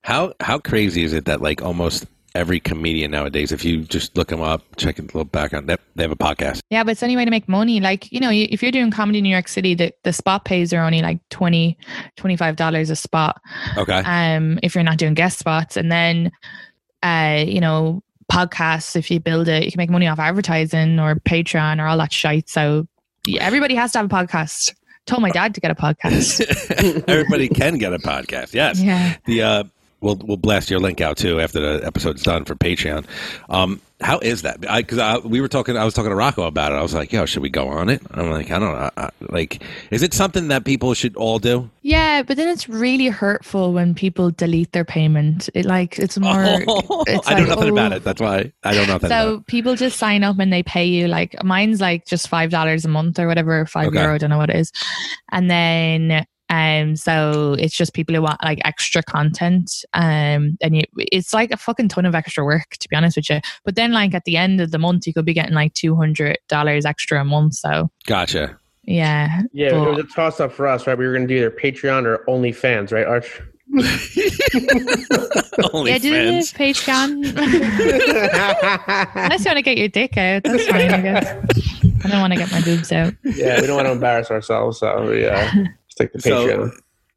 [0.03, 4.29] How how crazy is it that like almost every comedian nowadays, if you just look
[4.29, 6.61] them up, check a little background, they, they have a podcast.
[6.69, 7.79] Yeah, but it's only way to make money.
[7.79, 10.73] Like, you know, if you're doing comedy in New York City, the, the spot pays
[10.73, 11.77] are only like 20
[12.17, 13.41] $25 a spot.
[13.77, 13.99] Okay.
[13.99, 15.75] Um, if you're not doing guest spots.
[15.77, 16.31] And then,
[17.03, 21.15] uh, you know, podcasts, if you build it, you can make money off advertising or
[21.15, 22.49] Patreon or all that shite.
[22.49, 22.87] So
[23.25, 24.73] yeah, everybody has to have a podcast.
[25.05, 26.41] Told my dad to get a podcast.
[27.07, 28.53] Everybody can get a podcast.
[28.53, 28.79] Yes.
[28.79, 29.17] Yeah.
[29.25, 29.63] The uh,
[30.01, 33.05] we'll we'll blast your link out too after the episode's done for Patreon.
[33.49, 34.61] Um, how is that?
[34.61, 36.75] Because I, we were talking, I was talking to Rocco about it.
[36.75, 38.89] I was like, "Yo, should we go on it?" I'm like, "I don't know.
[38.97, 42.67] I, I, like, is it something that people should all do?" Yeah, but then it's
[42.67, 45.49] really hurtful when people delete their payment.
[45.53, 46.43] It like it's more.
[46.43, 48.03] it's I know like, nothing oh, about it.
[48.03, 49.07] That's why I don't know nothing.
[49.07, 52.49] about So people just sign up and they pay you like mine's like just five
[52.49, 54.01] dollars a month or whatever, five Okay.
[54.01, 54.71] euro, I don't know what it is.
[55.31, 59.83] And then um so it's just people who want like extra content.
[59.93, 63.29] Um and you it's like a fucking ton of extra work to be honest with
[63.29, 63.39] you.
[63.65, 65.95] But then like at the end of the month you could be getting like two
[65.95, 67.55] hundred dollars extra a month.
[67.55, 67.89] So.
[68.05, 68.57] Gotcha.
[68.83, 69.41] yeah.
[69.53, 70.97] Yeah, it was a toss up for us, right?
[70.97, 73.41] We were going to do either Patreon or OnlyFans, right, Arch?
[75.73, 76.51] Only yeah, do friends.
[76.51, 77.07] the Patreon.
[79.15, 81.27] Unless you want to get your dick out, that's fine, I guess.
[82.03, 83.13] I don't want to get my boobs out.
[83.23, 85.53] yeah, we don't want to embarrass ourselves, so yeah,
[86.07, 86.71] just take the So- Patreon.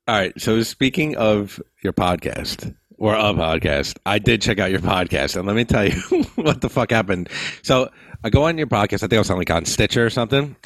[0.06, 0.38] All right.
[0.40, 5.46] So speaking of your podcast or a podcast, I did check out your podcast, and
[5.46, 5.94] let me tell you
[6.34, 7.30] what the fuck happened.
[7.62, 7.88] So
[8.22, 8.96] I go on your podcast.
[9.02, 10.56] I think I was on like on Stitcher or something,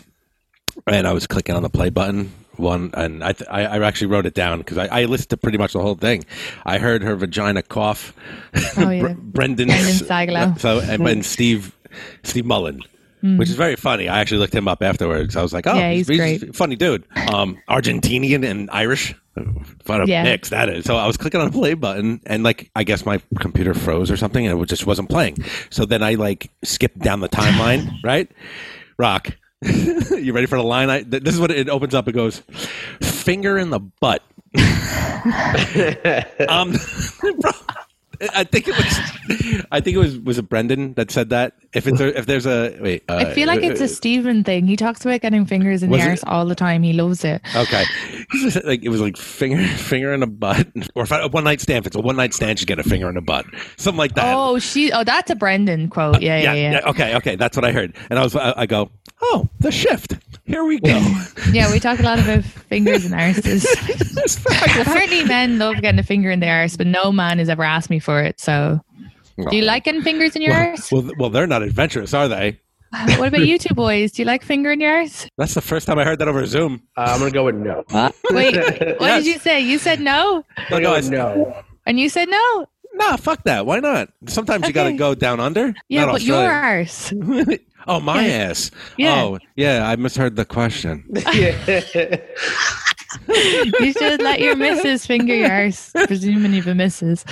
[0.89, 4.09] and I was clicking on the play button one, and I th- I, I actually
[4.09, 6.25] wrote it down because I, I listened to pretty much the whole thing.
[6.67, 8.13] I heard her vagina cough.
[8.77, 9.15] Oh, yeah.
[9.17, 10.59] Brendan, Brendan Sagalow.
[10.61, 11.77] So and, and Steve
[12.25, 12.81] Steve Mullen.
[13.23, 14.09] Which is very funny.
[14.09, 15.37] I actually looked him up afterwards.
[15.37, 15.75] I was like, "Oh.
[15.75, 19.15] Yeah, he's a funny dude." Um, Argentinian and Irish.
[19.87, 20.25] What a Yeah.
[20.25, 20.85] mix that is.
[20.85, 24.11] So I was clicking on the play button, and like I guess my computer froze
[24.11, 25.39] or something, and it just wasn't playing.
[25.71, 27.91] So then I like skipped down the timeline.
[28.05, 28.29] right,
[28.99, 29.29] Rock.
[29.63, 30.89] you ready for the line?
[30.91, 32.07] I th- this is what it opens up.
[32.09, 32.43] It goes,
[33.01, 34.23] "Finger in the butt
[36.49, 36.73] um,
[37.21, 37.51] bro,
[38.35, 39.67] I think it was.
[39.71, 41.55] I think it was was it Brendan that said that.
[41.73, 44.67] If it's a, if there's a wait, uh, I feel like it's a Stephen thing.
[44.67, 46.83] He talks about getting fingers in the arse all the time.
[46.83, 47.43] He loves it.
[47.55, 47.85] Okay,
[48.65, 51.61] like it was like finger finger in a butt, or if I, a one night
[51.61, 51.85] stand.
[51.85, 53.45] If it's a one night stand, you get a finger in a butt,
[53.77, 54.35] something like that.
[54.35, 54.91] Oh, she.
[54.93, 56.23] Oh, that's a Brendan quote.
[56.23, 56.71] Yeah, yeah, yeah.
[56.73, 59.71] Yeah, Okay, okay, that's what I heard, and I was I, I go, oh, the
[59.71, 60.15] shift.
[60.45, 60.99] Here we go.
[61.53, 63.65] Yeah, we talk a lot about fingers and arses.
[64.83, 67.89] Apparently, men love getting a finger in the arse, but no man has ever asked
[67.89, 68.41] me for it.
[68.41, 68.81] So,
[69.51, 70.91] do you like getting fingers in your well, arse?
[70.93, 72.61] well, well, they're not adventurous, are they?
[73.19, 74.13] What about you two boys?
[74.13, 75.29] Do you like finger in your arse?
[75.37, 76.83] That's the first time I heard that over Zoom.
[76.97, 77.85] Uh, I'm gonna go with no.
[78.31, 79.25] Wait, what Yes.
[79.25, 79.61] did you say?
[79.61, 81.55] You said no, I'm gonna go with no.
[81.85, 82.67] and you said no.
[82.95, 83.67] Nah, fuck that.
[83.67, 84.09] Why not?
[84.27, 85.75] Sometimes you got to go down under.
[85.89, 87.29] Yeah, Not but your Australia.
[87.45, 87.59] arse.
[87.87, 88.33] oh, my Yeah.
[88.49, 88.71] ass.
[88.97, 89.23] Yeah.
[89.23, 89.87] Oh, yeah.
[89.89, 91.05] I misheard the question.
[93.81, 97.25] You should let your missus finger your arse, presuming you've a missus.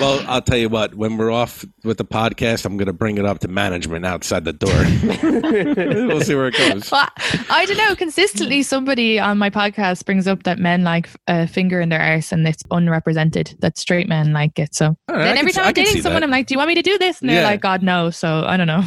[0.00, 0.94] Well, I'll tell you what.
[0.94, 4.44] When we're off with the podcast, I'm going to bring it up to management outside
[4.44, 4.70] the door.
[6.08, 6.90] we'll see where it goes.
[6.90, 7.08] Well,
[7.50, 7.94] I don't know.
[7.96, 12.32] Consistently, somebody on my podcast brings up that men like a finger in their arse,
[12.32, 13.56] and it's unrepresented.
[13.60, 14.74] That straight men like it.
[14.74, 16.26] So All right, I then can every see- time I I'm dating someone, that.
[16.26, 17.46] I'm like, "Do you want me to do this?" And they're Yeah.
[17.48, 18.84] like, "God, no." So I don't know.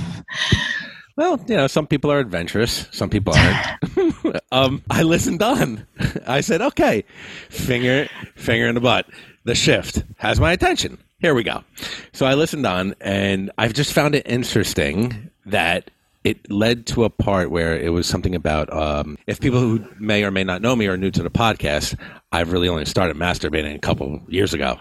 [1.21, 4.41] Well, you know, some people are adventurous, some people aren't.
[4.51, 5.85] um, I listened on.
[6.25, 7.03] I said, okay,
[7.47, 9.05] finger, finger in the butt.
[9.43, 10.97] The shift has my attention.
[11.19, 11.63] Here we go.
[12.11, 15.91] So I listened on, and I've just found it interesting that
[16.23, 20.23] it led to a part where it was something about um, if people who may
[20.23, 21.95] or may not know me are new to the podcast,
[22.31, 24.79] I've really only started masturbating a couple years ago.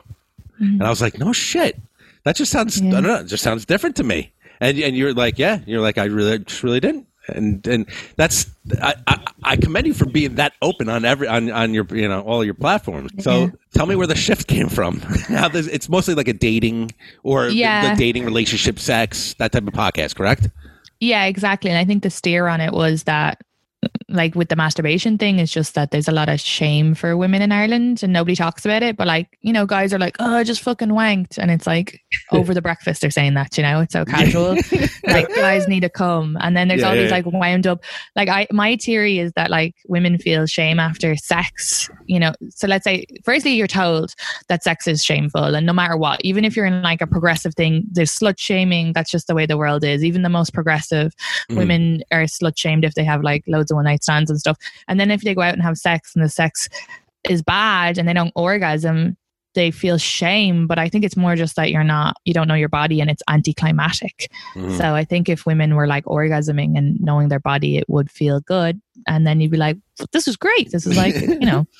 [0.59, 1.79] And I was like, no shit.
[2.25, 4.33] That just sounds, I don't know, it just sounds different to me.
[4.61, 7.07] And, and you're like, yeah, you're like, I really, just really didn't.
[7.29, 8.51] And, and that's,
[8.83, 12.09] I, I, I commend you for being that open on every, on, on your, you
[12.09, 13.13] know, all your platforms.
[13.23, 13.49] So Yeah.
[13.75, 15.01] tell me where the shift came from.
[15.29, 16.91] How this, it's mostly like a dating
[17.23, 17.95] or the- Yeah.
[17.95, 20.49] the dating relationship, sex, that type of podcast, correct?
[20.99, 21.71] Yeah, exactly.
[21.71, 23.41] And I think the steer on it was that,
[24.09, 27.41] like with the masturbation thing, it's just that there's a lot of shame for women
[27.43, 28.97] in Ireland and nobody talks about it.
[28.97, 31.39] But like, you know, guys are like, oh, I just fucking wanked.
[31.39, 32.01] And it's like
[32.33, 34.57] over the breakfast, they're saying that, you know, it's so casual.
[35.07, 36.37] like, guys need to come.
[36.41, 37.17] And then there's Yeah, all these yeah.
[37.23, 37.83] like wound up.
[38.17, 42.33] Like, I, my theory is that like women feel shame after sex, you know.
[42.51, 44.15] So let's say, firstly, you're told
[44.49, 45.55] that sex is shameful.
[45.55, 48.93] And no matter what, even if you're in like a progressive thing, there's slut shaming.
[48.93, 50.05] That's just the way the world is.
[50.05, 51.15] Even the most progressive
[51.51, 51.57] Mhm.
[51.57, 54.57] women are slut shamed if they have like loads of one night stands and stuff.
[54.89, 56.69] And then if they go out and have sex and the sex
[57.29, 59.17] is bad and they don't orgasm,
[59.55, 60.67] they feel shame.
[60.69, 63.11] But I think it's more just that you're not, you don't know your body and
[63.11, 64.31] it's anticlimactic.
[64.55, 64.79] Mhm.
[64.79, 68.41] So I think if women were like orgasming and knowing their body, it would feel
[68.41, 68.81] good.
[69.09, 69.77] And then you'd be like,
[70.13, 70.71] this is great.
[70.71, 71.67] This is like, you know.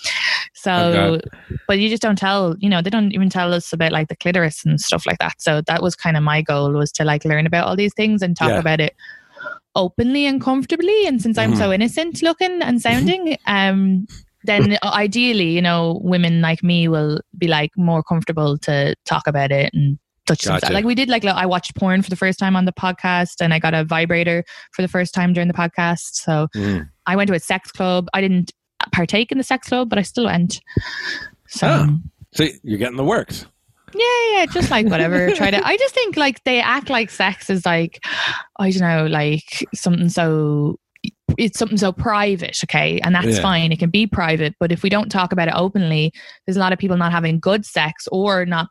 [0.53, 1.21] So,
[1.67, 4.17] but you just don't tell, you know, they don't even tell us about like the
[4.17, 5.41] clitoris and stuff like that.
[5.41, 8.21] So that was kind of my goal was to like learn about all these things
[8.21, 8.59] and talk Yeah.
[8.59, 8.95] about it
[9.75, 11.07] openly and comfortably.
[11.07, 14.07] And since I'm so innocent looking and sounding, um,
[14.45, 19.53] then ideally, you know, women like me will be like more comfortable to talk about
[19.53, 20.73] it and touch Gotcha.
[20.73, 23.53] Like we did, like I watched porn for the first time on the podcast, and
[23.53, 26.15] I got a vibrator for the first time during the podcast.
[26.15, 26.89] So Mhm.
[27.07, 28.09] I went to a sex club.
[28.15, 28.53] I didn't
[28.93, 30.61] partake in the sex club, but I still went.
[31.49, 31.99] So Oh.
[32.33, 33.45] So you're getting the works.
[33.95, 35.31] Yeah, yeah, just like whatever.
[35.33, 35.67] Try to.
[35.67, 38.05] I just think like they act like sex is like
[38.59, 40.77] I don't know, like something so.
[41.39, 43.41] It's something so private, okay, and that's Yeah.
[43.43, 43.73] fine.
[43.73, 46.13] It can be private, but if we don't talk about it openly,
[46.45, 48.69] there's a lot of people not having good sex or not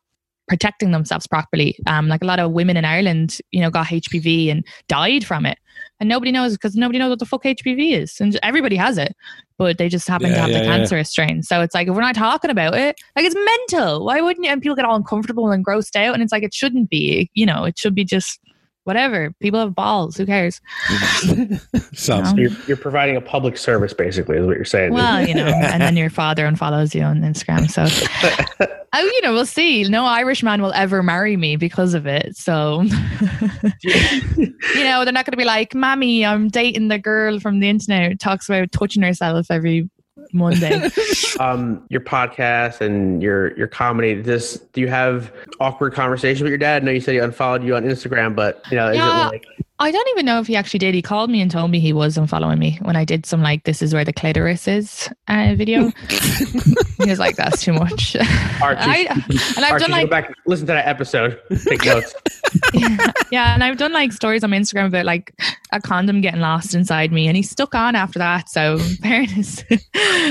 [0.47, 1.77] protecting themselves properly.
[1.88, 5.45] Um, like a lot of women in Ireland, you know, got HPV and died from
[5.45, 5.58] it,
[5.99, 9.15] and nobody knows because nobody knows what the fuck HPV is, and everybody has it,
[9.60, 10.78] but they just happen to have yeah, the yeah.
[10.78, 11.43] cancerous strain.
[11.43, 14.06] So it's like if we're not talking about it, like it's mental.
[14.06, 14.52] Why wouldn't you?
[14.52, 17.30] And people get all uncomfortable and grossed out, and it's like it shouldn't be.
[17.34, 18.39] You know, it should be just
[18.89, 19.32] whatever.
[19.39, 20.17] People have balls.
[20.17, 20.60] Who cares?
[21.93, 22.23] Some.
[22.23, 22.34] No.
[22.36, 24.93] You're, you're providing a public service, basically, is what you're saying.
[24.93, 27.69] Well, you know, and then your father unfollows you on Instagram.
[27.69, 27.86] So,
[28.93, 29.84] oh, you know, we'll see.
[29.84, 32.36] No Irish man will ever marry me because of it.
[32.36, 32.82] So,
[33.84, 37.69] you know, they're not going to be like, "Mammy, I'm dating the girl from the
[37.69, 39.88] internet who talks about touching herself every
[40.34, 40.89] Monday."
[41.39, 44.22] um, your podcast and your your comedy.
[44.22, 46.84] This do you have awkward conversations with your dad?
[46.84, 49.28] I know you said he unfollowed you on Instagram, but you know, is Yeah.
[49.28, 49.46] it like
[49.82, 50.94] I don't even know if he actually did.
[50.94, 53.63] He called me and told me he was unfollowing me when I did some like
[53.63, 55.92] "This is where the clitoris is" uh, video.
[56.10, 58.18] he was like, "That's too much."
[58.62, 59.08] Archie, I,
[59.56, 61.39] and I've Archie, done like back listen to that episode.
[61.65, 62.13] Take notes.
[63.32, 65.34] yeah, and I've done like stories on Instagram about like
[65.72, 68.50] a condom getting lost inside me, and he stuck on after that.
[68.50, 69.63] So, fairness,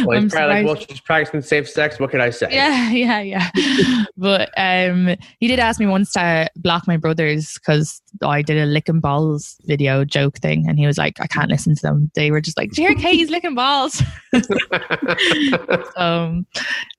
[0.05, 1.99] Well, I'm he's probably like, well, she's practicing safe sex.
[1.99, 2.49] What can I say?
[2.51, 4.05] yeah, yeah, yeah.
[4.19, 8.67] but um, he did ask me once to block my brothers because I did a
[8.67, 12.31] licking balls video joke thing, and he was like, "I can't listen to them." They
[12.31, 14.03] were just like, "Do you hear Katie's licking balls?"
[15.97, 16.47] um,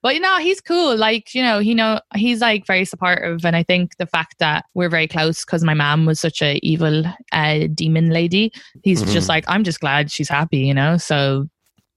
[0.01, 0.95] but you know, he's cool.
[0.97, 4.65] Like you know, he know he's like very supportive, and I think the fact that
[4.73, 8.51] we're very close because my mom was such a evil uh, demon lady.
[8.83, 9.11] He's Mhm.
[9.13, 10.97] just like, I'm just glad she's happy, you know.
[10.97, 11.47] So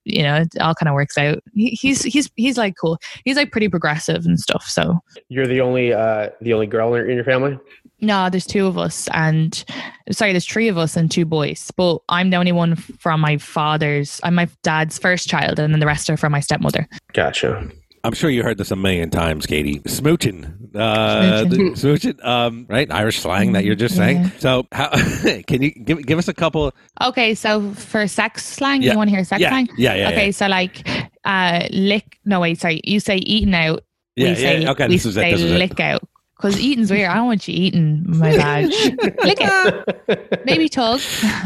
[0.05, 1.39] you know, it all kind of works out.
[1.55, 2.99] He, he's he's he's like cool.
[3.25, 4.65] He's like pretty progressive and stuff.
[4.65, 7.57] So You're the only uh, the only girl in your, in your family.
[8.03, 9.65] No, there's two of us, and
[10.11, 11.71] sorry, there's three of us and two boys.
[11.77, 14.21] But I'm the only one from my father's.
[14.23, 16.89] I'm my dad's first child, and then the rest are from my stepmother.
[17.13, 17.67] Gotcha.
[18.05, 19.79] I'm sure you heard this a million times, Katie.
[19.81, 22.91] Smooching, uh, the- smooching, um, right?
[22.91, 24.23] Irish slang that you're just saying.
[24.25, 24.31] Yeah.
[24.41, 24.89] So, how
[25.47, 26.73] can you give give us a couple?
[27.01, 28.93] Okay, so for sex slang, Yeah.
[28.93, 29.51] you want to hear sex Yeah.
[29.51, 29.69] slang?
[29.79, 30.31] Yeah, yeah, Okay, yeah.
[30.33, 30.85] so like,
[31.25, 32.19] uh, lick.
[32.25, 32.81] No, wait, sorry.
[32.83, 33.85] You say eating out.
[34.17, 34.71] Yeah, we say, yeah.
[34.73, 35.21] Okay, we this is it.
[35.21, 35.59] say This is it.
[35.59, 36.03] lick out.
[36.43, 37.09] Because eating's weird.
[37.09, 38.67] I don't want you eating my vag.
[39.25, 40.43] lick it.
[40.45, 41.01] Maybe tug.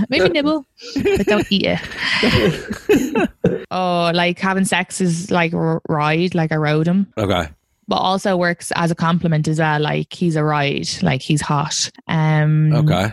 [0.09, 0.64] Maybe nibble.
[0.94, 3.28] But don't eat it.
[3.70, 7.12] oh, like having sex is like r- ride, like I rode him.
[7.18, 7.46] Okay.
[7.88, 9.80] But also works as a compliment as well.
[9.80, 11.90] Like he's a ride, like he's hot.
[12.09, 13.12] Um, Okay.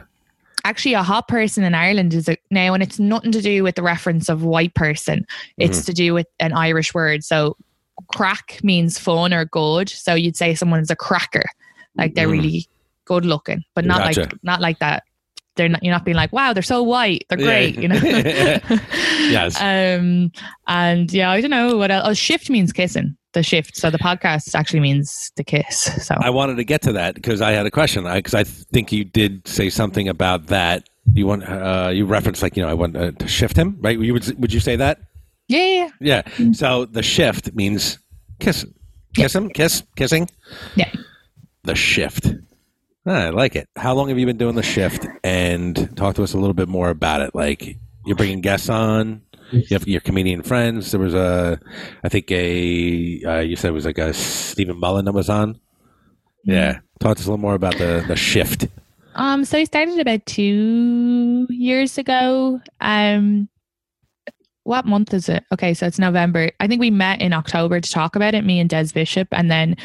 [0.64, 3.76] actually a hot person in Ireland is a, now, and it's nothing to do with
[3.76, 5.26] the reference of white person.
[5.58, 5.86] It's Mhm.
[5.88, 7.26] to do with an Irish word.
[7.26, 7.58] So
[8.08, 9.90] crack means fun or good.
[9.90, 11.44] So you'd say someone's a cracker,
[11.96, 12.32] like they're Mhm.
[12.32, 12.68] really
[13.06, 14.22] good looking, but not Gotcha.
[14.22, 15.04] like not like that.
[15.56, 15.84] They're not.
[15.84, 17.26] You're not being like, wow, they're so white.
[17.30, 17.46] They're Yeah.
[17.46, 17.76] great.
[17.80, 18.00] You know.
[19.30, 19.56] Yes.
[19.60, 20.32] Um.
[20.68, 22.04] And yeah, I don't know what else.
[22.08, 23.16] Oh, shift means kissing.
[23.34, 23.76] The shift.
[23.78, 25.90] So the podcast actually means the kiss.
[26.08, 28.92] So I wanted to get to that because I had a question because I think
[28.92, 30.90] you did say something about that.
[31.14, 34.00] You want uh, you referenced like you know I want uh, to shift him right?
[34.00, 35.00] You would would you say that?
[35.48, 36.22] yeah, yeah, yeah.
[36.40, 36.52] Yeah.
[36.54, 38.00] So the shift means
[38.40, 38.66] kiss,
[39.16, 40.30] kiss him, kiss, kissing.
[40.76, 40.90] Yeah.
[41.64, 42.34] The shift.
[43.06, 43.70] Ah, I like it.
[43.76, 45.06] How long have you been doing the shift?
[45.24, 47.34] And talk to us a little bit more about it.
[47.34, 49.22] Like you're bringing guests on.
[49.52, 50.92] You have your comedian friends.
[50.92, 51.60] There was a,
[52.04, 55.60] I think a, uh, you said it was like a Stephen Mullen that was on.
[56.44, 56.80] Yeah.
[57.00, 58.68] Talk to us a little more about the the shift.
[59.16, 62.62] Um, so I started about two years ago.
[62.82, 63.48] Um,
[64.64, 65.44] what month is it?
[65.52, 66.50] Okay, so it's November.
[66.60, 69.52] I think we met in October to talk about it, me and Des Bishop, and
[69.52, 69.76] then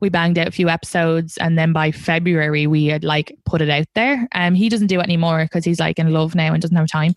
[0.00, 3.68] we banged out a few episodes, and then by February we had like put it
[3.68, 4.26] out there.
[4.34, 6.90] Um, he doesn't do it anymore because he's like in love now and doesn't have
[6.90, 7.14] time.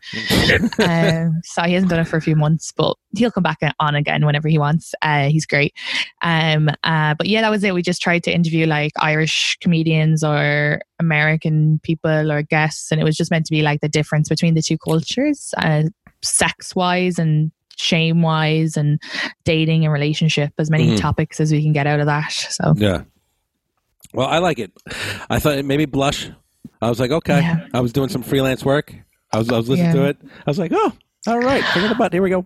[0.80, 3.96] um, so he hasn't done it for a few months, but he'll come back on
[3.96, 4.94] again whenever he wants.
[5.02, 5.74] Uh, he's great.
[6.22, 7.74] Um, uh, but yeah, that was it.
[7.74, 13.06] We just tried to interview like Irish comedians or American people or guests, and it
[13.06, 15.84] was just meant to be like the difference between the two cultures, uh,
[16.26, 19.02] sex wise and shame wise, and
[19.44, 20.52] dating and relationship.
[20.58, 21.00] As many Mhm.
[21.00, 22.32] topics as we can get out of that.
[22.32, 23.02] So Yeah.
[24.14, 24.72] Well, I like it.
[25.30, 26.30] I thought it made me blush.
[26.82, 27.40] I was like, okay.
[27.42, 27.68] Yeah.
[27.74, 28.94] I was doing some freelance work.
[29.34, 30.18] I was I was listening to it.
[30.24, 30.94] I was like, oh,
[31.28, 32.08] all right, forget about.
[32.08, 32.14] it.
[32.14, 32.46] Here we go.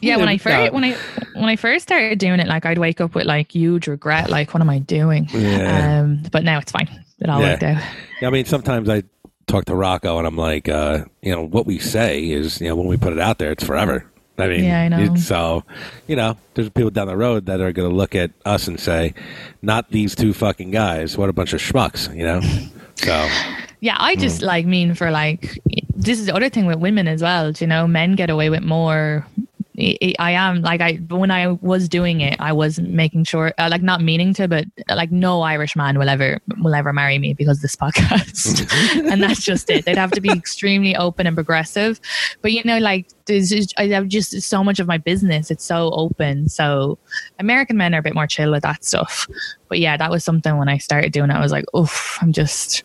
[0.00, 0.96] yeah, when I first when I
[1.34, 4.54] when I first started doing it, like I'd wake up with like huge regret, like
[4.54, 5.28] what am I doing?
[5.32, 6.00] Yeah.
[6.02, 6.88] Um, but now it's fine.
[7.18, 7.50] It all Yeah.
[7.50, 7.82] worked out.
[8.22, 9.02] Yeah, I mean, sometimes I
[9.50, 12.76] talk to Rocco and I'm like, uh, you know, what we say is, you know,
[12.76, 14.04] when we put it out there, it's forever.
[14.38, 15.14] I mean, Yeah, I know.
[15.16, 15.64] so,
[16.06, 18.80] you know, there's people down the road that are going to look at us and
[18.80, 19.12] say,
[19.60, 21.18] not these two fucking guys.
[21.18, 22.40] What a bunch of schmucks, you know?
[22.96, 23.28] So,
[23.80, 25.58] Yeah, I just like mean for like
[25.96, 27.50] this is the other thing with women as well.
[27.50, 29.26] do You know, men get away with more.
[29.80, 33.68] I I am like I when I was doing it, I was making sure, uh,
[33.70, 37.18] like not meaning to, but uh, like no Irish man will ever will ever marry
[37.18, 38.70] me because of this podcast,
[39.10, 39.84] and that's just it.
[39.84, 42.00] They'd have to be extremely open and progressive,
[42.42, 45.50] but you know, like there's just, I have just so much of my business.
[45.50, 46.48] It's so open.
[46.48, 46.98] So
[47.38, 49.26] American men are a bit more chill with that stuff,
[49.68, 51.34] but yeah, that was something when I started doing it.
[51.34, 52.84] I was like, oof, I'm just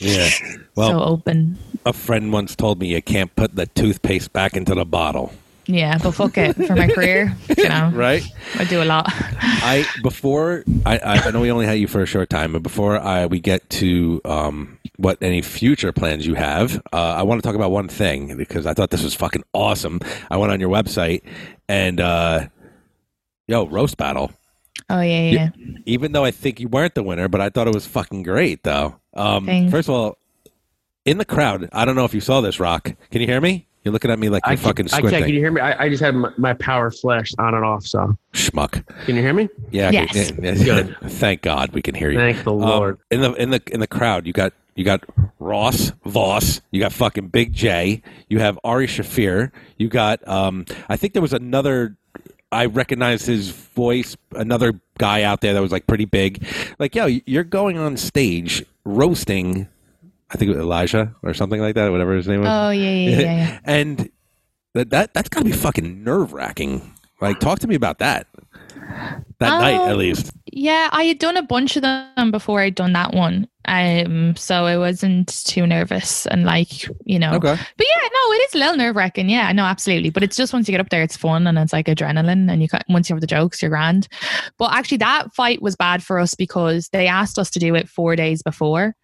[0.00, 0.30] yeah.
[0.74, 1.58] Well, so open.
[1.84, 5.32] a friend once told me you can't put the toothpaste back into the bottle.
[5.66, 7.36] Yeah, but fuck it for my career.
[7.56, 8.22] You know, Right?
[8.58, 9.06] I do a lot.
[9.08, 12.62] I before I, I I know we only had you for a short time, but
[12.62, 17.42] before I we get to um what any future plans you have, uh, I want
[17.42, 20.00] to talk about one thing because I thought this was fucking awesome.
[20.30, 21.22] I went on your website
[21.68, 22.48] and uh
[23.46, 24.32] yo roast battle.
[24.88, 25.48] Oh yeah, yeah.
[25.86, 28.64] Even though I think you weren't the winner, but I thought it was fucking great
[28.64, 28.96] though.
[29.14, 29.70] Um, Thanks.
[29.70, 30.18] first of all,
[31.04, 31.68] in the crowd.
[31.72, 32.92] I don't know if you saw this, Rock.
[33.10, 33.66] Can you hear me?
[33.84, 35.24] You're looking at me like you're I fucking can't, I can't.
[35.24, 35.60] Can you hear me?
[35.60, 37.86] I, I just had my, my power flashed on and off.
[37.86, 38.84] So Schmuck.
[39.06, 39.48] can you hear me?
[39.70, 39.90] Yeah.
[39.90, 40.32] Yes.
[40.32, 40.64] okay, yeah, yeah.
[40.82, 40.96] Good.
[41.12, 42.18] Thank God we can hear you.
[42.18, 42.98] Thank the Um, Lord.
[43.10, 45.02] in the in the in the crowd, you got you got
[45.38, 50.96] Ross Voss, you got fucking Big Jay, you have Ari Shaffir, you got um I
[50.96, 51.96] think there was another
[52.52, 56.44] I recognized his voice, another guy out there that was like pretty big.
[56.80, 59.68] Like, yo, you're going on stage roasting
[60.32, 62.48] I think it was Elijah or something like that, whatever his name was.
[62.50, 63.20] Oh yeah, yeah, yeah.
[63.20, 63.58] yeah.
[63.64, 64.10] and
[64.74, 66.94] that, that that's gotta be fucking nerve wracking.
[67.20, 68.26] Like talk to me about that.
[69.38, 70.32] That night at Um, least.
[70.52, 73.48] Yeah, I had done a bunch of them before I'd done that one.
[73.66, 77.34] Um, so I wasn't too nervous and like, you know.
[77.34, 77.56] Okay.
[77.76, 79.28] But yeah, no, it is a little nerve wracking.
[79.30, 80.10] Yeah, no, absolutely.
[80.10, 82.62] But it's just once you get up there, it's fun and it's like adrenaline, and
[82.62, 84.08] you got, once you have the jokes, you're grand.
[84.58, 87.88] But actually, that fight was bad for us because they asked us to do it
[87.88, 88.96] four days before,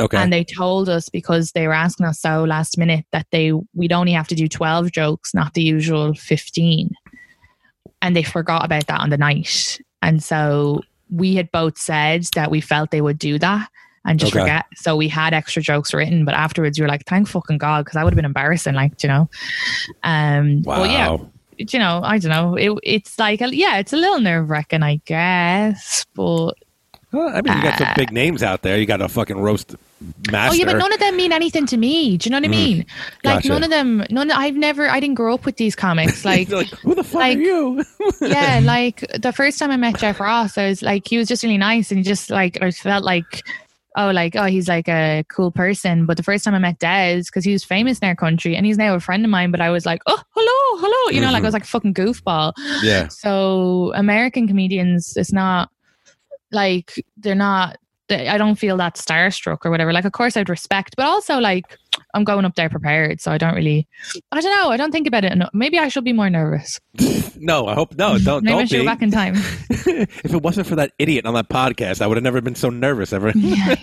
[0.00, 0.16] Okay.
[0.16, 3.92] and they told us because they were asking us so last minute that they we'd
[3.92, 6.90] only have to do twelve jokes, not the usual fifteen,
[8.00, 12.50] and they forgot about that on the night, and so we had both said that
[12.50, 13.68] we felt they would do that
[14.04, 14.40] and just Okay.
[14.40, 14.64] forget.
[14.76, 17.94] So we had extra jokes written, but afterwards you were like, "Thank fucking god," because
[17.94, 19.28] that would have been embarrassing, like you know.
[20.02, 20.80] Um, wow.
[20.80, 21.16] well, yeah,
[21.58, 22.56] you know, I don't know.
[22.56, 26.54] It, it's like, a, yeah, it's a little nerve wracking, I guess, but
[27.12, 28.78] Well, I mean, you got some Uh, big names out there.
[28.78, 29.76] You got a fucking roast
[30.30, 30.52] master.
[30.52, 32.16] Oh yeah, but none of them mean anything to me.
[32.16, 32.78] Do you know what I mean?
[33.22, 33.48] Like Gotcha.
[33.48, 34.04] none of them.
[34.10, 34.30] None.
[34.30, 34.88] I've never.
[34.88, 36.24] I didn't grow up with these comics.
[36.32, 37.84] Like, like, who the fuck like- are you?
[38.22, 41.42] yeah, like the first time I met Jeff Ross, I was like, he was just
[41.42, 43.42] really nice, and he just like I felt like.
[43.94, 46.06] Oh, like oh, he's like a cool person.
[46.06, 48.64] But the first time I met Dez, because he was famous in our country, and
[48.64, 49.50] he's now a friend of mine.
[49.50, 52.54] But I was like, oh, hello, hello, you know, like I was like fucking goofball.
[52.82, 53.08] yeah.
[53.08, 55.68] So American comedians, it's not
[56.52, 57.76] like they're not.
[58.08, 59.92] they- I don't feel that starstruck or whatever.
[59.92, 61.64] Like, of course, I'd respect, but also like
[62.14, 63.88] I'm going up there prepared, so I don't really.
[64.32, 64.70] I don't know.
[64.70, 65.32] I don't think about it.
[65.32, 65.50] enough.
[65.54, 66.78] Maybe I should be more nervous.
[67.44, 68.18] No, I hope no.
[68.18, 68.82] Don't Maybe don't should be.
[68.82, 69.34] go back in time.
[69.70, 72.70] if it wasn't for that idiot on that podcast, I would have never been so
[72.70, 73.32] nervous ever.
[73.34, 73.74] yeah,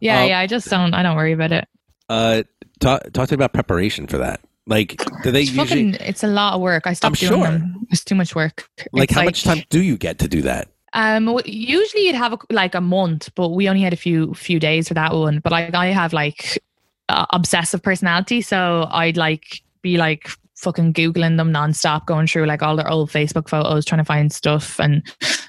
[0.00, 0.38] yeah, Um, yeah.
[0.40, 0.92] I just don't.
[0.92, 1.68] I don't worry about it.
[2.08, 2.42] Uh,
[2.80, 4.40] talk talk to me about preparation for that.
[4.66, 5.94] Like, do they It's usually fucking.
[6.08, 6.88] It's a lot of work.
[6.88, 7.50] I stopped I'm doing sure.
[7.52, 7.86] them.
[7.90, 8.68] It's too much work.
[8.92, 10.68] like It's how much time do you get to do that?
[10.92, 14.58] Um, usually you'd have a, like a month, but we only had a few few
[14.58, 15.40] days for that one.
[15.40, 16.62] But like I have like
[17.08, 22.62] uh, obsessive personality, so I'd like be like fucking googling them nonstop, going through like
[22.62, 24.78] all their old Facebook photos, trying to find stuff.
[24.78, 25.02] And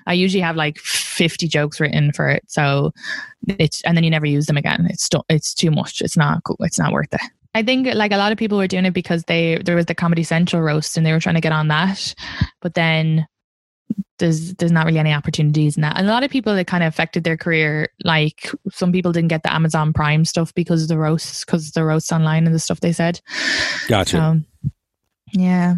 [0.07, 2.93] I usually have like fifty jokes written for it, so
[3.47, 4.87] it's and then you never use them again.
[4.89, 6.01] It's it's too much.
[6.01, 6.57] It's not cool.
[6.59, 7.21] It's not worth it.
[7.53, 9.95] I think like a lot of people were doing it because they there was the
[9.95, 12.13] Comedy Central roast and they were trying to get on that,
[12.61, 13.27] but then
[14.21, 15.97] there's there's not really any opportunities in that.
[15.97, 17.89] And a lot of people it kind of affected their career.
[18.05, 21.83] Like some people didn't get the Amazon Prime stuff because of the roasts, because the
[21.83, 23.19] roasts online and the stuff they said.
[23.89, 24.17] Gotcha.
[24.17, 24.71] So
[25.33, 25.75] yeah.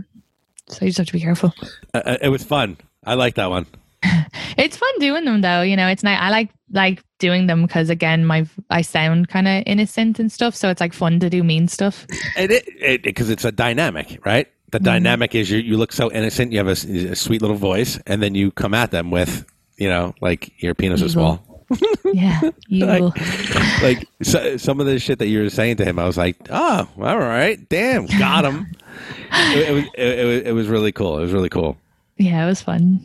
[0.67, 1.53] So you just have to be careful.
[1.93, 2.77] Uh, uh, it was fun.
[3.03, 3.65] I like that one.
[4.55, 5.61] It's fun doing them though.
[5.61, 6.19] You know, it's nice.
[6.21, 10.55] I like like doing them because again, my I sound kind of innocent and stuff.
[10.55, 12.05] So it's like fun to do mean stuff.
[12.37, 14.47] And it because it's a dynamic, right?
[14.73, 14.85] The Mm-hmm.
[14.85, 16.51] dynamic is you you look so innocent.
[16.51, 19.45] You have a sweet little voice, and then you come at them with
[19.77, 21.39] you know like your penis is Evil.
[21.45, 21.63] small.
[22.13, 25.97] Yeah, you like, like so, some of the shit that you were saying to him,
[25.97, 28.67] I was like, oh, all right, damn, got him.
[29.31, 31.17] it, it was it, it was it was really cool.
[31.17, 31.77] It was really cool.
[32.17, 32.99] Yeah, it was fun.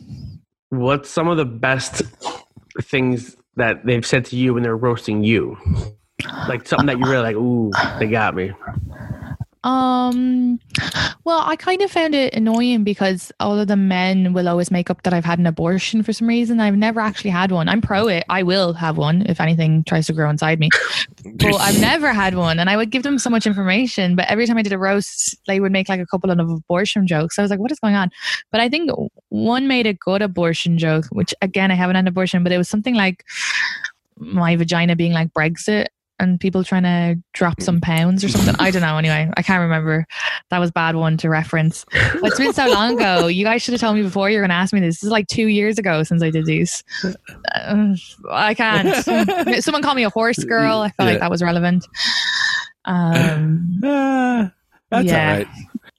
[0.69, 2.01] What's some of the best
[2.81, 5.57] things that they've said to you when they're roasting you?
[6.47, 8.51] Like something that you really like, ooh, they got me.
[9.63, 10.59] Um,
[11.25, 14.89] well, I kind of found it annoying because all of the men will always make
[14.89, 16.61] up that I've had an abortion for some reason.
[16.61, 17.67] I've never actually had one.
[17.67, 18.23] I'm pro it.
[18.29, 20.69] I will have one if anything tries to grow inside me.
[21.35, 24.15] But I've never had one, and I would give them so much information.
[24.15, 27.07] But every time I did a roast, they would make like a couple of abortion
[27.07, 27.37] jokes.
[27.37, 28.09] I was like, "What is going on?"
[28.51, 28.89] But I think
[29.27, 32.57] one made a good abortion joke, which again I haven't had an abortion, but it
[32.57, 33.25] was something like
[34.17, 35.87] my vagina being like Brexit
[36.19, 38.55] and people trying to drop some pounds or something.
[38.59, 38.97] I don't know.
[38.97, 40.05] Anyway, I can't remember.
[40.49, 41.85] That was a bad one to reference.
[41.91, 43.27] But it's been so long ago.
[43.39, 44.97] You guys should have told me before you were going to ask me this.
[44.97, 46.83] This is like two years ago since I did these.
[47.55, 47.95] Uh,
[48.29, 49.63] I can't.
[49.63, 50.79] Someone called me a horse girl.
[50.79, 51.13] I felt Yeah.
[51.13, 51.87] like that was relevant.
[52.85, 54.51] Um, Ah,
[54.89, 55.31] that's Yeah.
[55.31, 55.47] all right.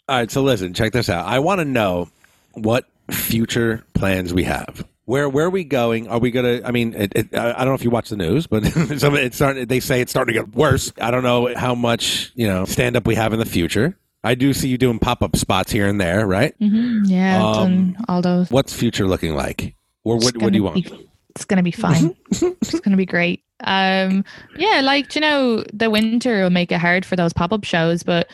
[0.09, 1.25] All right, so listen, check this out.
[1.27, 2.09] I want to know
[2.55, 4.85] what future plans we have.
[5.11, 6.07] Where where are we going?
[6.07, 6.61] Are we gonna?
[6.65, 9.67] I mean, it, it, I don't know if you watch the news, but it's starting.
[9.67, 10.93] They say it's starting to get worse.
[11.01, 13.99] I don't know how much you know stand up we have in the future.
[14.23, 16.55] I do see you doing pop up spots here and there, right?
[16.61, 18.53] mhm, yeah, Um, all those.
[18.53, 19.75] What's future looking like,
[20.05, 20.37] or what?
[20.37, 20.85] What do you want?
[20.85, 22.17] be- it's going to be fine.
[22.31, 23.45] it's going to be great.
[23.65, 24.25] Um,
[24.57, 28.03] yeah, like you know, the winter will make it hard for those pop up shows,
[28.03, 28.31] but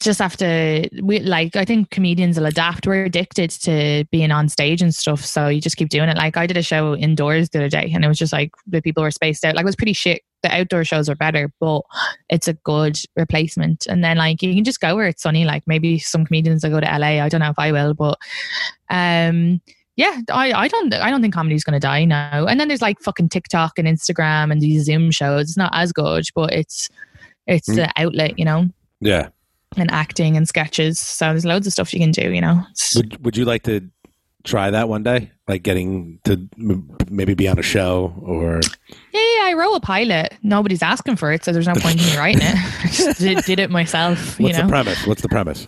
[0.00, 2.86] just have to we like I think comedians will adapt.
[2.86, 6.16] We're addicted to being on stage and stuff, so you just keep doing it.
[6.16, 8.82] Like I did a show indoors the other day, and it was just like the
[8.82, 9.54] people were spaced out.
[9.54, 10.22] Like it was pretty shit.
[10.42, 11.82] The outdoor shows are better, but
[12.28, 13.86] it's a good replacement.
[13.86, 15.44] And then like you can just go where it's sunny.
[15.44, 17.22] Like maybe some comedians will go to LA.
[17.22, 18.18] I don't know if I will, but
[18.90, 19.60] um
[19.96, 22.46] yeah, I, I don't I don't think comedy's gonna die now.
[22.46, 25.48] And then there's like fucking TikTok and Instagram and these Zoom shows.
[25.50, 26.88] It's not as good, but it's
[27.46, 27.76] it's Mm.
[27.76, 28.68] the outlet, you know,
[29.00, 29.28] Yeah.
[29.76, 30.98] and acting and sketches.
[31.00, 32.62] So there's loads of stuff you can do, you know.
[32.96, 33.88] Would Would you like to
[34.44, 35.30] try that one day?
[35.48, 38.60] Like getting to m- maybe be on a show or
[39.12, 40.34] Yeah, yeah, I wrote a pilot.
[40.42, 42.54] Nobody's asking for it, so there's no point in me writing it.
[42.84, 44.64] I just did, did it myself, you what's know.
[44.64, 45.06] the premise?
[45.06, 45.66] What's the premise?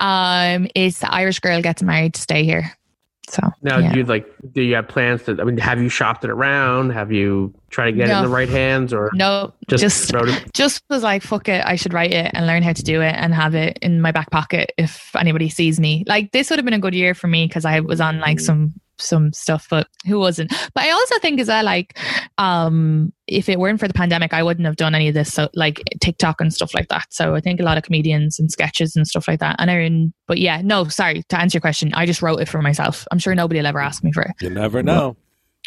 [0.00, 2.72] um, it's the Irish girl gets married to stay here.
[3.28, 3.92] So Now, yeah.
[3.92, 4.26] do you like?
[4.52, 5.36] Do you have plans to?
[5.40, 6.90] I mean, have you shopped it around?
[6.90, 10.28] Have you tried to get it in the right hands, or no, just, just wrote
[10.28, 10.52] it?
[10.54, 13.14] just was like, fuck it, I should write it and learn how to do it
[13.14, 16.04] and have it in my back pocket if anybody sees me.
[16.06, 18.38] Like this would have been a good year for me because I was on like
[18.38, 18.42] mm.
[18.42, 20.52] some some stuff, but who wasn't?
[20.74, 21.98] But I also think is that like
[22.38, 25.48] um if it weren't for the pandemic, I wouldn't have done any of this so
[25.54, 27.06] like TikTok and stuff like that.
[27.10, 29.56] So I think a lot of comedians and sketches and stuff like that.
[29.58, 32.48] And are in but yeah, no, sorry, to answer your question, I just wrote it
[32.48, 33.06] for myself.
[33.10, 34.32] I'm sure nobody will ever ask me for it.
[34.40, 35.16] You never know.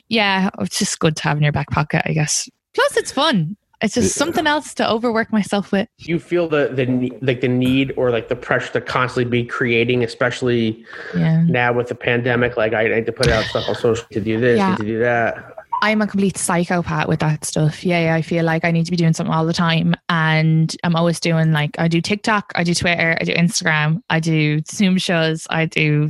[0.09, 2.49] Yeah, it's just good to have in your back pocket, I guess.
[2.73, 3.57] Plus it's fun.
[3.81, 5.87] It's just something else to overwork myself with.
[5.97, 10.03] You feel the the like the need or like the pressure to constantly be creating,
[10.03, 11.43] especially Yeah.
[11.47, 12.57] now with the pandemic?
[12.57, 14.71] Like I need to put out stuff on social to do this, Yeah.
[14.71, 15.55] need to do that.
[15.83, 17.83] I'm a complete psychopath with that stuff.
[17.83, 19.95] Yeah, yeah, I feel like I need to be doing something all the time.
[20.09, 24.19] And I'm always doing like, I do TikTok, I do Twitter, I do Instagram, I
[24.19, 26.09] do Zoom shows, I do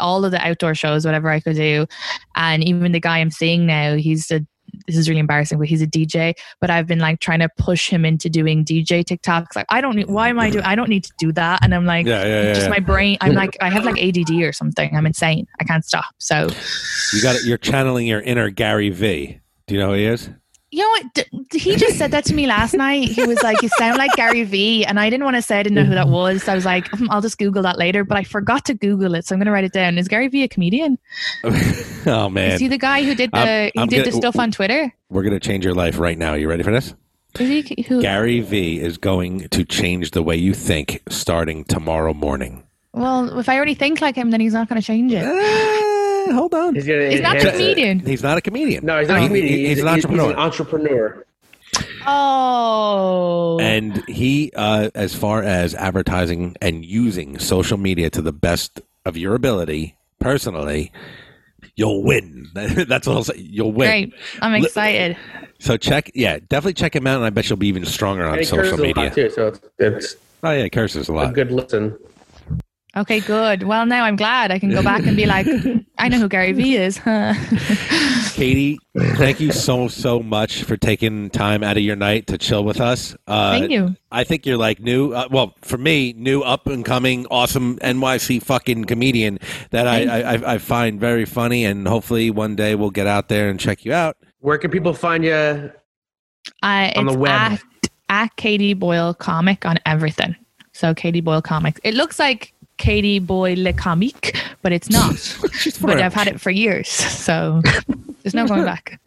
[0.00, 1.86] all of the outdoor shows, whatever I could do.
[2.34, 4.40] And even the guy I'm seeing now, he's a,
[4.86, 6.34] this is really embarrassing, but he's a DJ.
[6.60, 9.56] But I've been like trying to push him into doing DJ TikToks.
[9.56, 11.60] Like, I don't need, why am I doing, I don't need to do that.
[11.62, 14.30] And I'm like, Yeah, yeah, yeah, just my brain, I'm like, I have like ADD
[14.42, 14.94] or something.
[14.94, 15.46] I'm insane.
[15.60, 16.06] I can't stop.
[16.18, 16.48] So,
[17.12, 17.44] You got it.
[17.44, 19.40] You're channeling your inner Gary Vee.
[19.66, 20.30] Do you know who he is?
[20.76, 21.14] You know what?
[21.50, 23.08] D- he just said that to me last night.
[23.08, 25.62] He was like, "You sound like Gary Vee," and I didn't want to say I
[25.62, 26.42] didn't know who that was.
[26.42, 29.14] So I was like, "Hmm, "I'll just Google that later." But I forgot to Google
[29.14, 29.96] it, so I'm going to write it down.
[29.96, 30.98] Is Gary Vee a comedian?
[32.06, 34.20] oh man, Is he the guy who did the I'm- who I'm did the gonna-
[34.20, 34.92] stuff on Twitter?
[35.08, 36.34] we're gonna change your life right now.
[36.34, 36.94] You ready for this?
[37.40, 38.02] Is he who?
[38.02, 42.64] Gary Vee is going to change the way you think starting tomorrow morning.
[42.92, 45.22] Well, if I already think like him, then he's not going to change it.
[46.26, 46.74] Eh, hold on.
[46.74, 47.58] He's, gonna He's not a enhance it.
[47.60, 47.98] comedian.
[48.00, 48.84] He's not a comedian.
[48.84, 49.54] No, he's not He- a comedian.
[49.58, 50.24] he- he's an entrepreneur.
[50.24, 51.22] He's an entrepreneur.
[52.06, 58.80] Oh, and he, uh, as far as advertising and using social media to the best
[59.04, 60.92] of your ability, personally,
[61.74, 62.46] you'll win.
[62.54, 63.16] That's all.
[63.18, 63.36] I'll say.
[63.38, 63.88] You'll win.
[63.88, 64.14] great!
[64.40, 65.16] I'm excited.
[65.58, 68.32] So check, yeah, definitely check him out, and I bet you'll be even stronger on
[68.34, 69.10] And he social curses a lot media.
[69.10, 71.34] too, so it's, it's Oh yeah, he curses a a lot.
[71.34, 71.96] good listen.
[72.96, 73.64] Okay, good.
[73.64, 75.46] Well, now I'm glad I can go back and be like,
[75.98, 76.96] I know who Gary Vee is.
[76.96, 77.34] Huh?
[78.32, 78.78] Katie,
[79.16, 82.80] thank you so so much for taking time out of your night to chill with
[82.80, 83.14] us.
[83.26, 83.96] Uh, Thank you.
[84.10, 85.12] I think you're like new.
[85.12, 89.40] Uh, well, for me, new up and coming, awesome NYC fucking comedian
[89.70, 93.28] that I, I I I find very funny, and hopefully one day we'll get out
[93.28, 94.16] there and check you out.
[94.40, 95.32] Where can people find you?
[95.34, 97.52] Uh, On the it's web.
[97.52, 97.62] At,
[98.08, 100.34] at Katie Boyle Comic on everything.
[100.72, 101.80] So Katie Boyle Comics.
[101.84, 105.14] It looks like Katie Boyle Le Comique, but it's not.
[105.80, 107.62] but I've had it for years, so
[108.22, 109.00] there's no going back.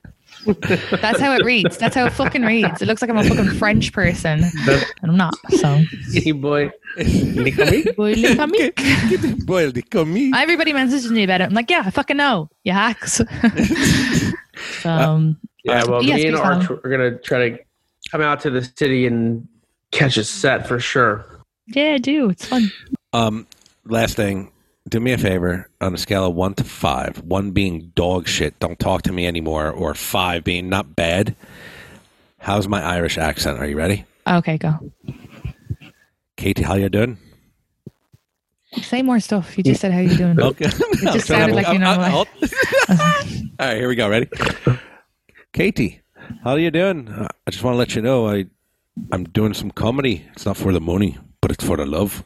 [0.46, 1.78] That's how it reads.
[1.78, 2.82] That's how it fucking reads.
[2.82, 5.34] It looks like I'm a fucking French person, and I'm not.
[5.50, 5.82] So
[6.14, 7.94] Hey boy, Nicomi?
[7.96, 9.46] Boyle Le Comique.
[9.46, 11.46] Boy, the comi- Everybody messages me about it.
[11.46, 12.50] I'm like, yeah, I fucking know.
[12.64, 13.20] You hacks.
[14.86, 17.60] um, Yeah, well, Yes, me and Arch are gonna try to
[18.10, 19.48] come out to the city and
[19.92, 21.26] catch a set for sure.
[21.68, 22.30] yeah, I do.
[22.30, 22.72] It's fun.
[23.14, 23.46] Um,
[23.90, 24.52] last thing,
[24.88, 25.26] do me a mm-hmm.
[25.26, 29.12] favor on a scale of one to five, one being dog shit, don't talk to
[29.12, 31.36] me anymore, or five being not bad.
[32.38, 33.60] How's my Irish accent?
[33.60, 34.06] Are you ready?
[34.28, 34.92] Okay, go.
[36.38, 37.18] Katie, how you doing?
[38.82, 39.58] Say more stuff.
[39.58, 40.40] You just said how you doing.
[40.40, 40.66] Okay.
[40.66, 41.98] It just sounded like you know.
[41.98, 42.14] like-
[42.90, 44.08] All right, here we go.
[44.08, 44.30] Ready?
[45.54, 46.02] Katie,
[46.44, 47.10] how are you doing?
[47.10, 48.46] I just want to let you know I,
[49.12, 50.26] I'm doing some comedy.
[50.34, 52.24] It's not for the money, but it's for the love.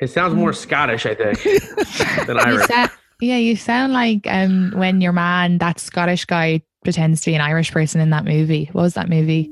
[0.00, 1.42] It sounds more Scottish, I think,
[2.26, 2.66] than Irish.
[2.66, 2.90] sound,
[3.20, 7.40] yeah, you sound like um, when your man, that Scottish guy, pretends to be an
[7.40, 8.68] Irish person in that movie.
[8.72, 9.50] What was that movie?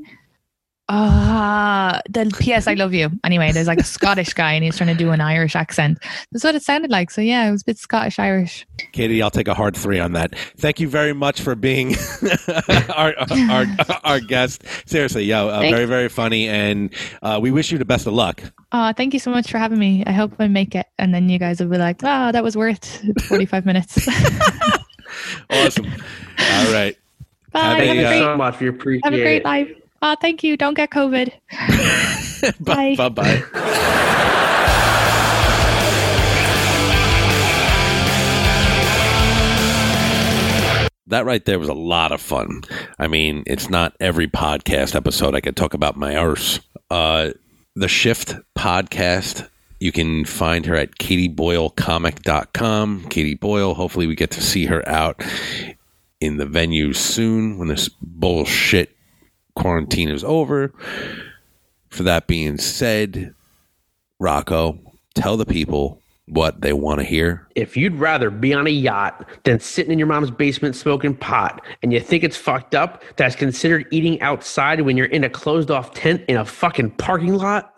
[0.88, 3.10] Uh, the PS I love you.
[3.24, 5.98] Anyway, there's like a Scottish guy and he's trying to do an Irish accent.
[6.32, 7.10] That's what it sounded like.
[7.10, 8.66] So yeah, it was a bit Scottish Irish.
[8.92, 10.36] Katie, I'll take a hard three on that.
[10.58, 11.94] Thank you very much for being
[12.94, 13.66] our, our
[14.04, 14.64] our guest.
[14.86, 18.42] Seriously, yo, uh, very very funny, and uh, we wish you the best of luck.
[18.72, 20.02] Uh, thank you so much for having me.
[20.06, 20.86] I hope I make it.
[20.98, 24.08] And then you guys will be like, oh, that was worth 45 minutes.
[25.50, 25.86] Awesome.
[25.86, 26.96] All right.
[27.52, 27.60] Bye.
[27.60, 28.60] Have Have a, a Thank you uh, great, so much.
[28.60, 29.44] We appreciate have a great it.
[29.44, 29.81] life.
[30.04, 30.56] Oh, thank you.
[30.56, 31.32] Don't get COVID.
[32.60, 32.96] Bye.
[32.96, 33.42] Bye bye.
[41.06, 42.62] That right there was a lot of fun.
[42.98, 46.58] I mean, it's not every podcast episode I could talk about my arse.
[46.90, 47.30] Uh,
[47.76, 49.48] the Shift podcast,
[49.78, 53.08] you can find her at katieboylecomic.com.
[53.08, 55.22] Katie Boyle, hopefully we get to see her out
[56.20, 58.91] in the venue soon when this bullshit
[59.54, 60.72] quarantine is over.
[61.90, 63.34] For that being said,
[64.18, 64.78] Rocco,
[65.14, 67.46] tell the people what they want to hear.
[67.54, 71.62] If you'd rather be on a yacht than sitting in your mom's basement smoking pot,
[71.82, 75.70] and you think it's fucked up, that's considered eating outside when you're in a closed
[75.70, 77.74] off tent in a fucking parking lot,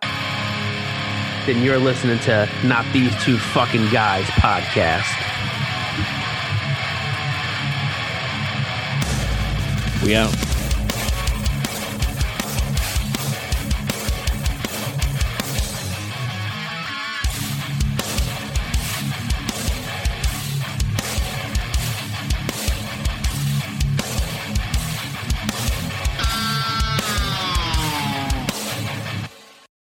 [1.46, 5.10] then you're listening to Not These Two Fucking Guys podcast.
[10.04, 10.53] We out.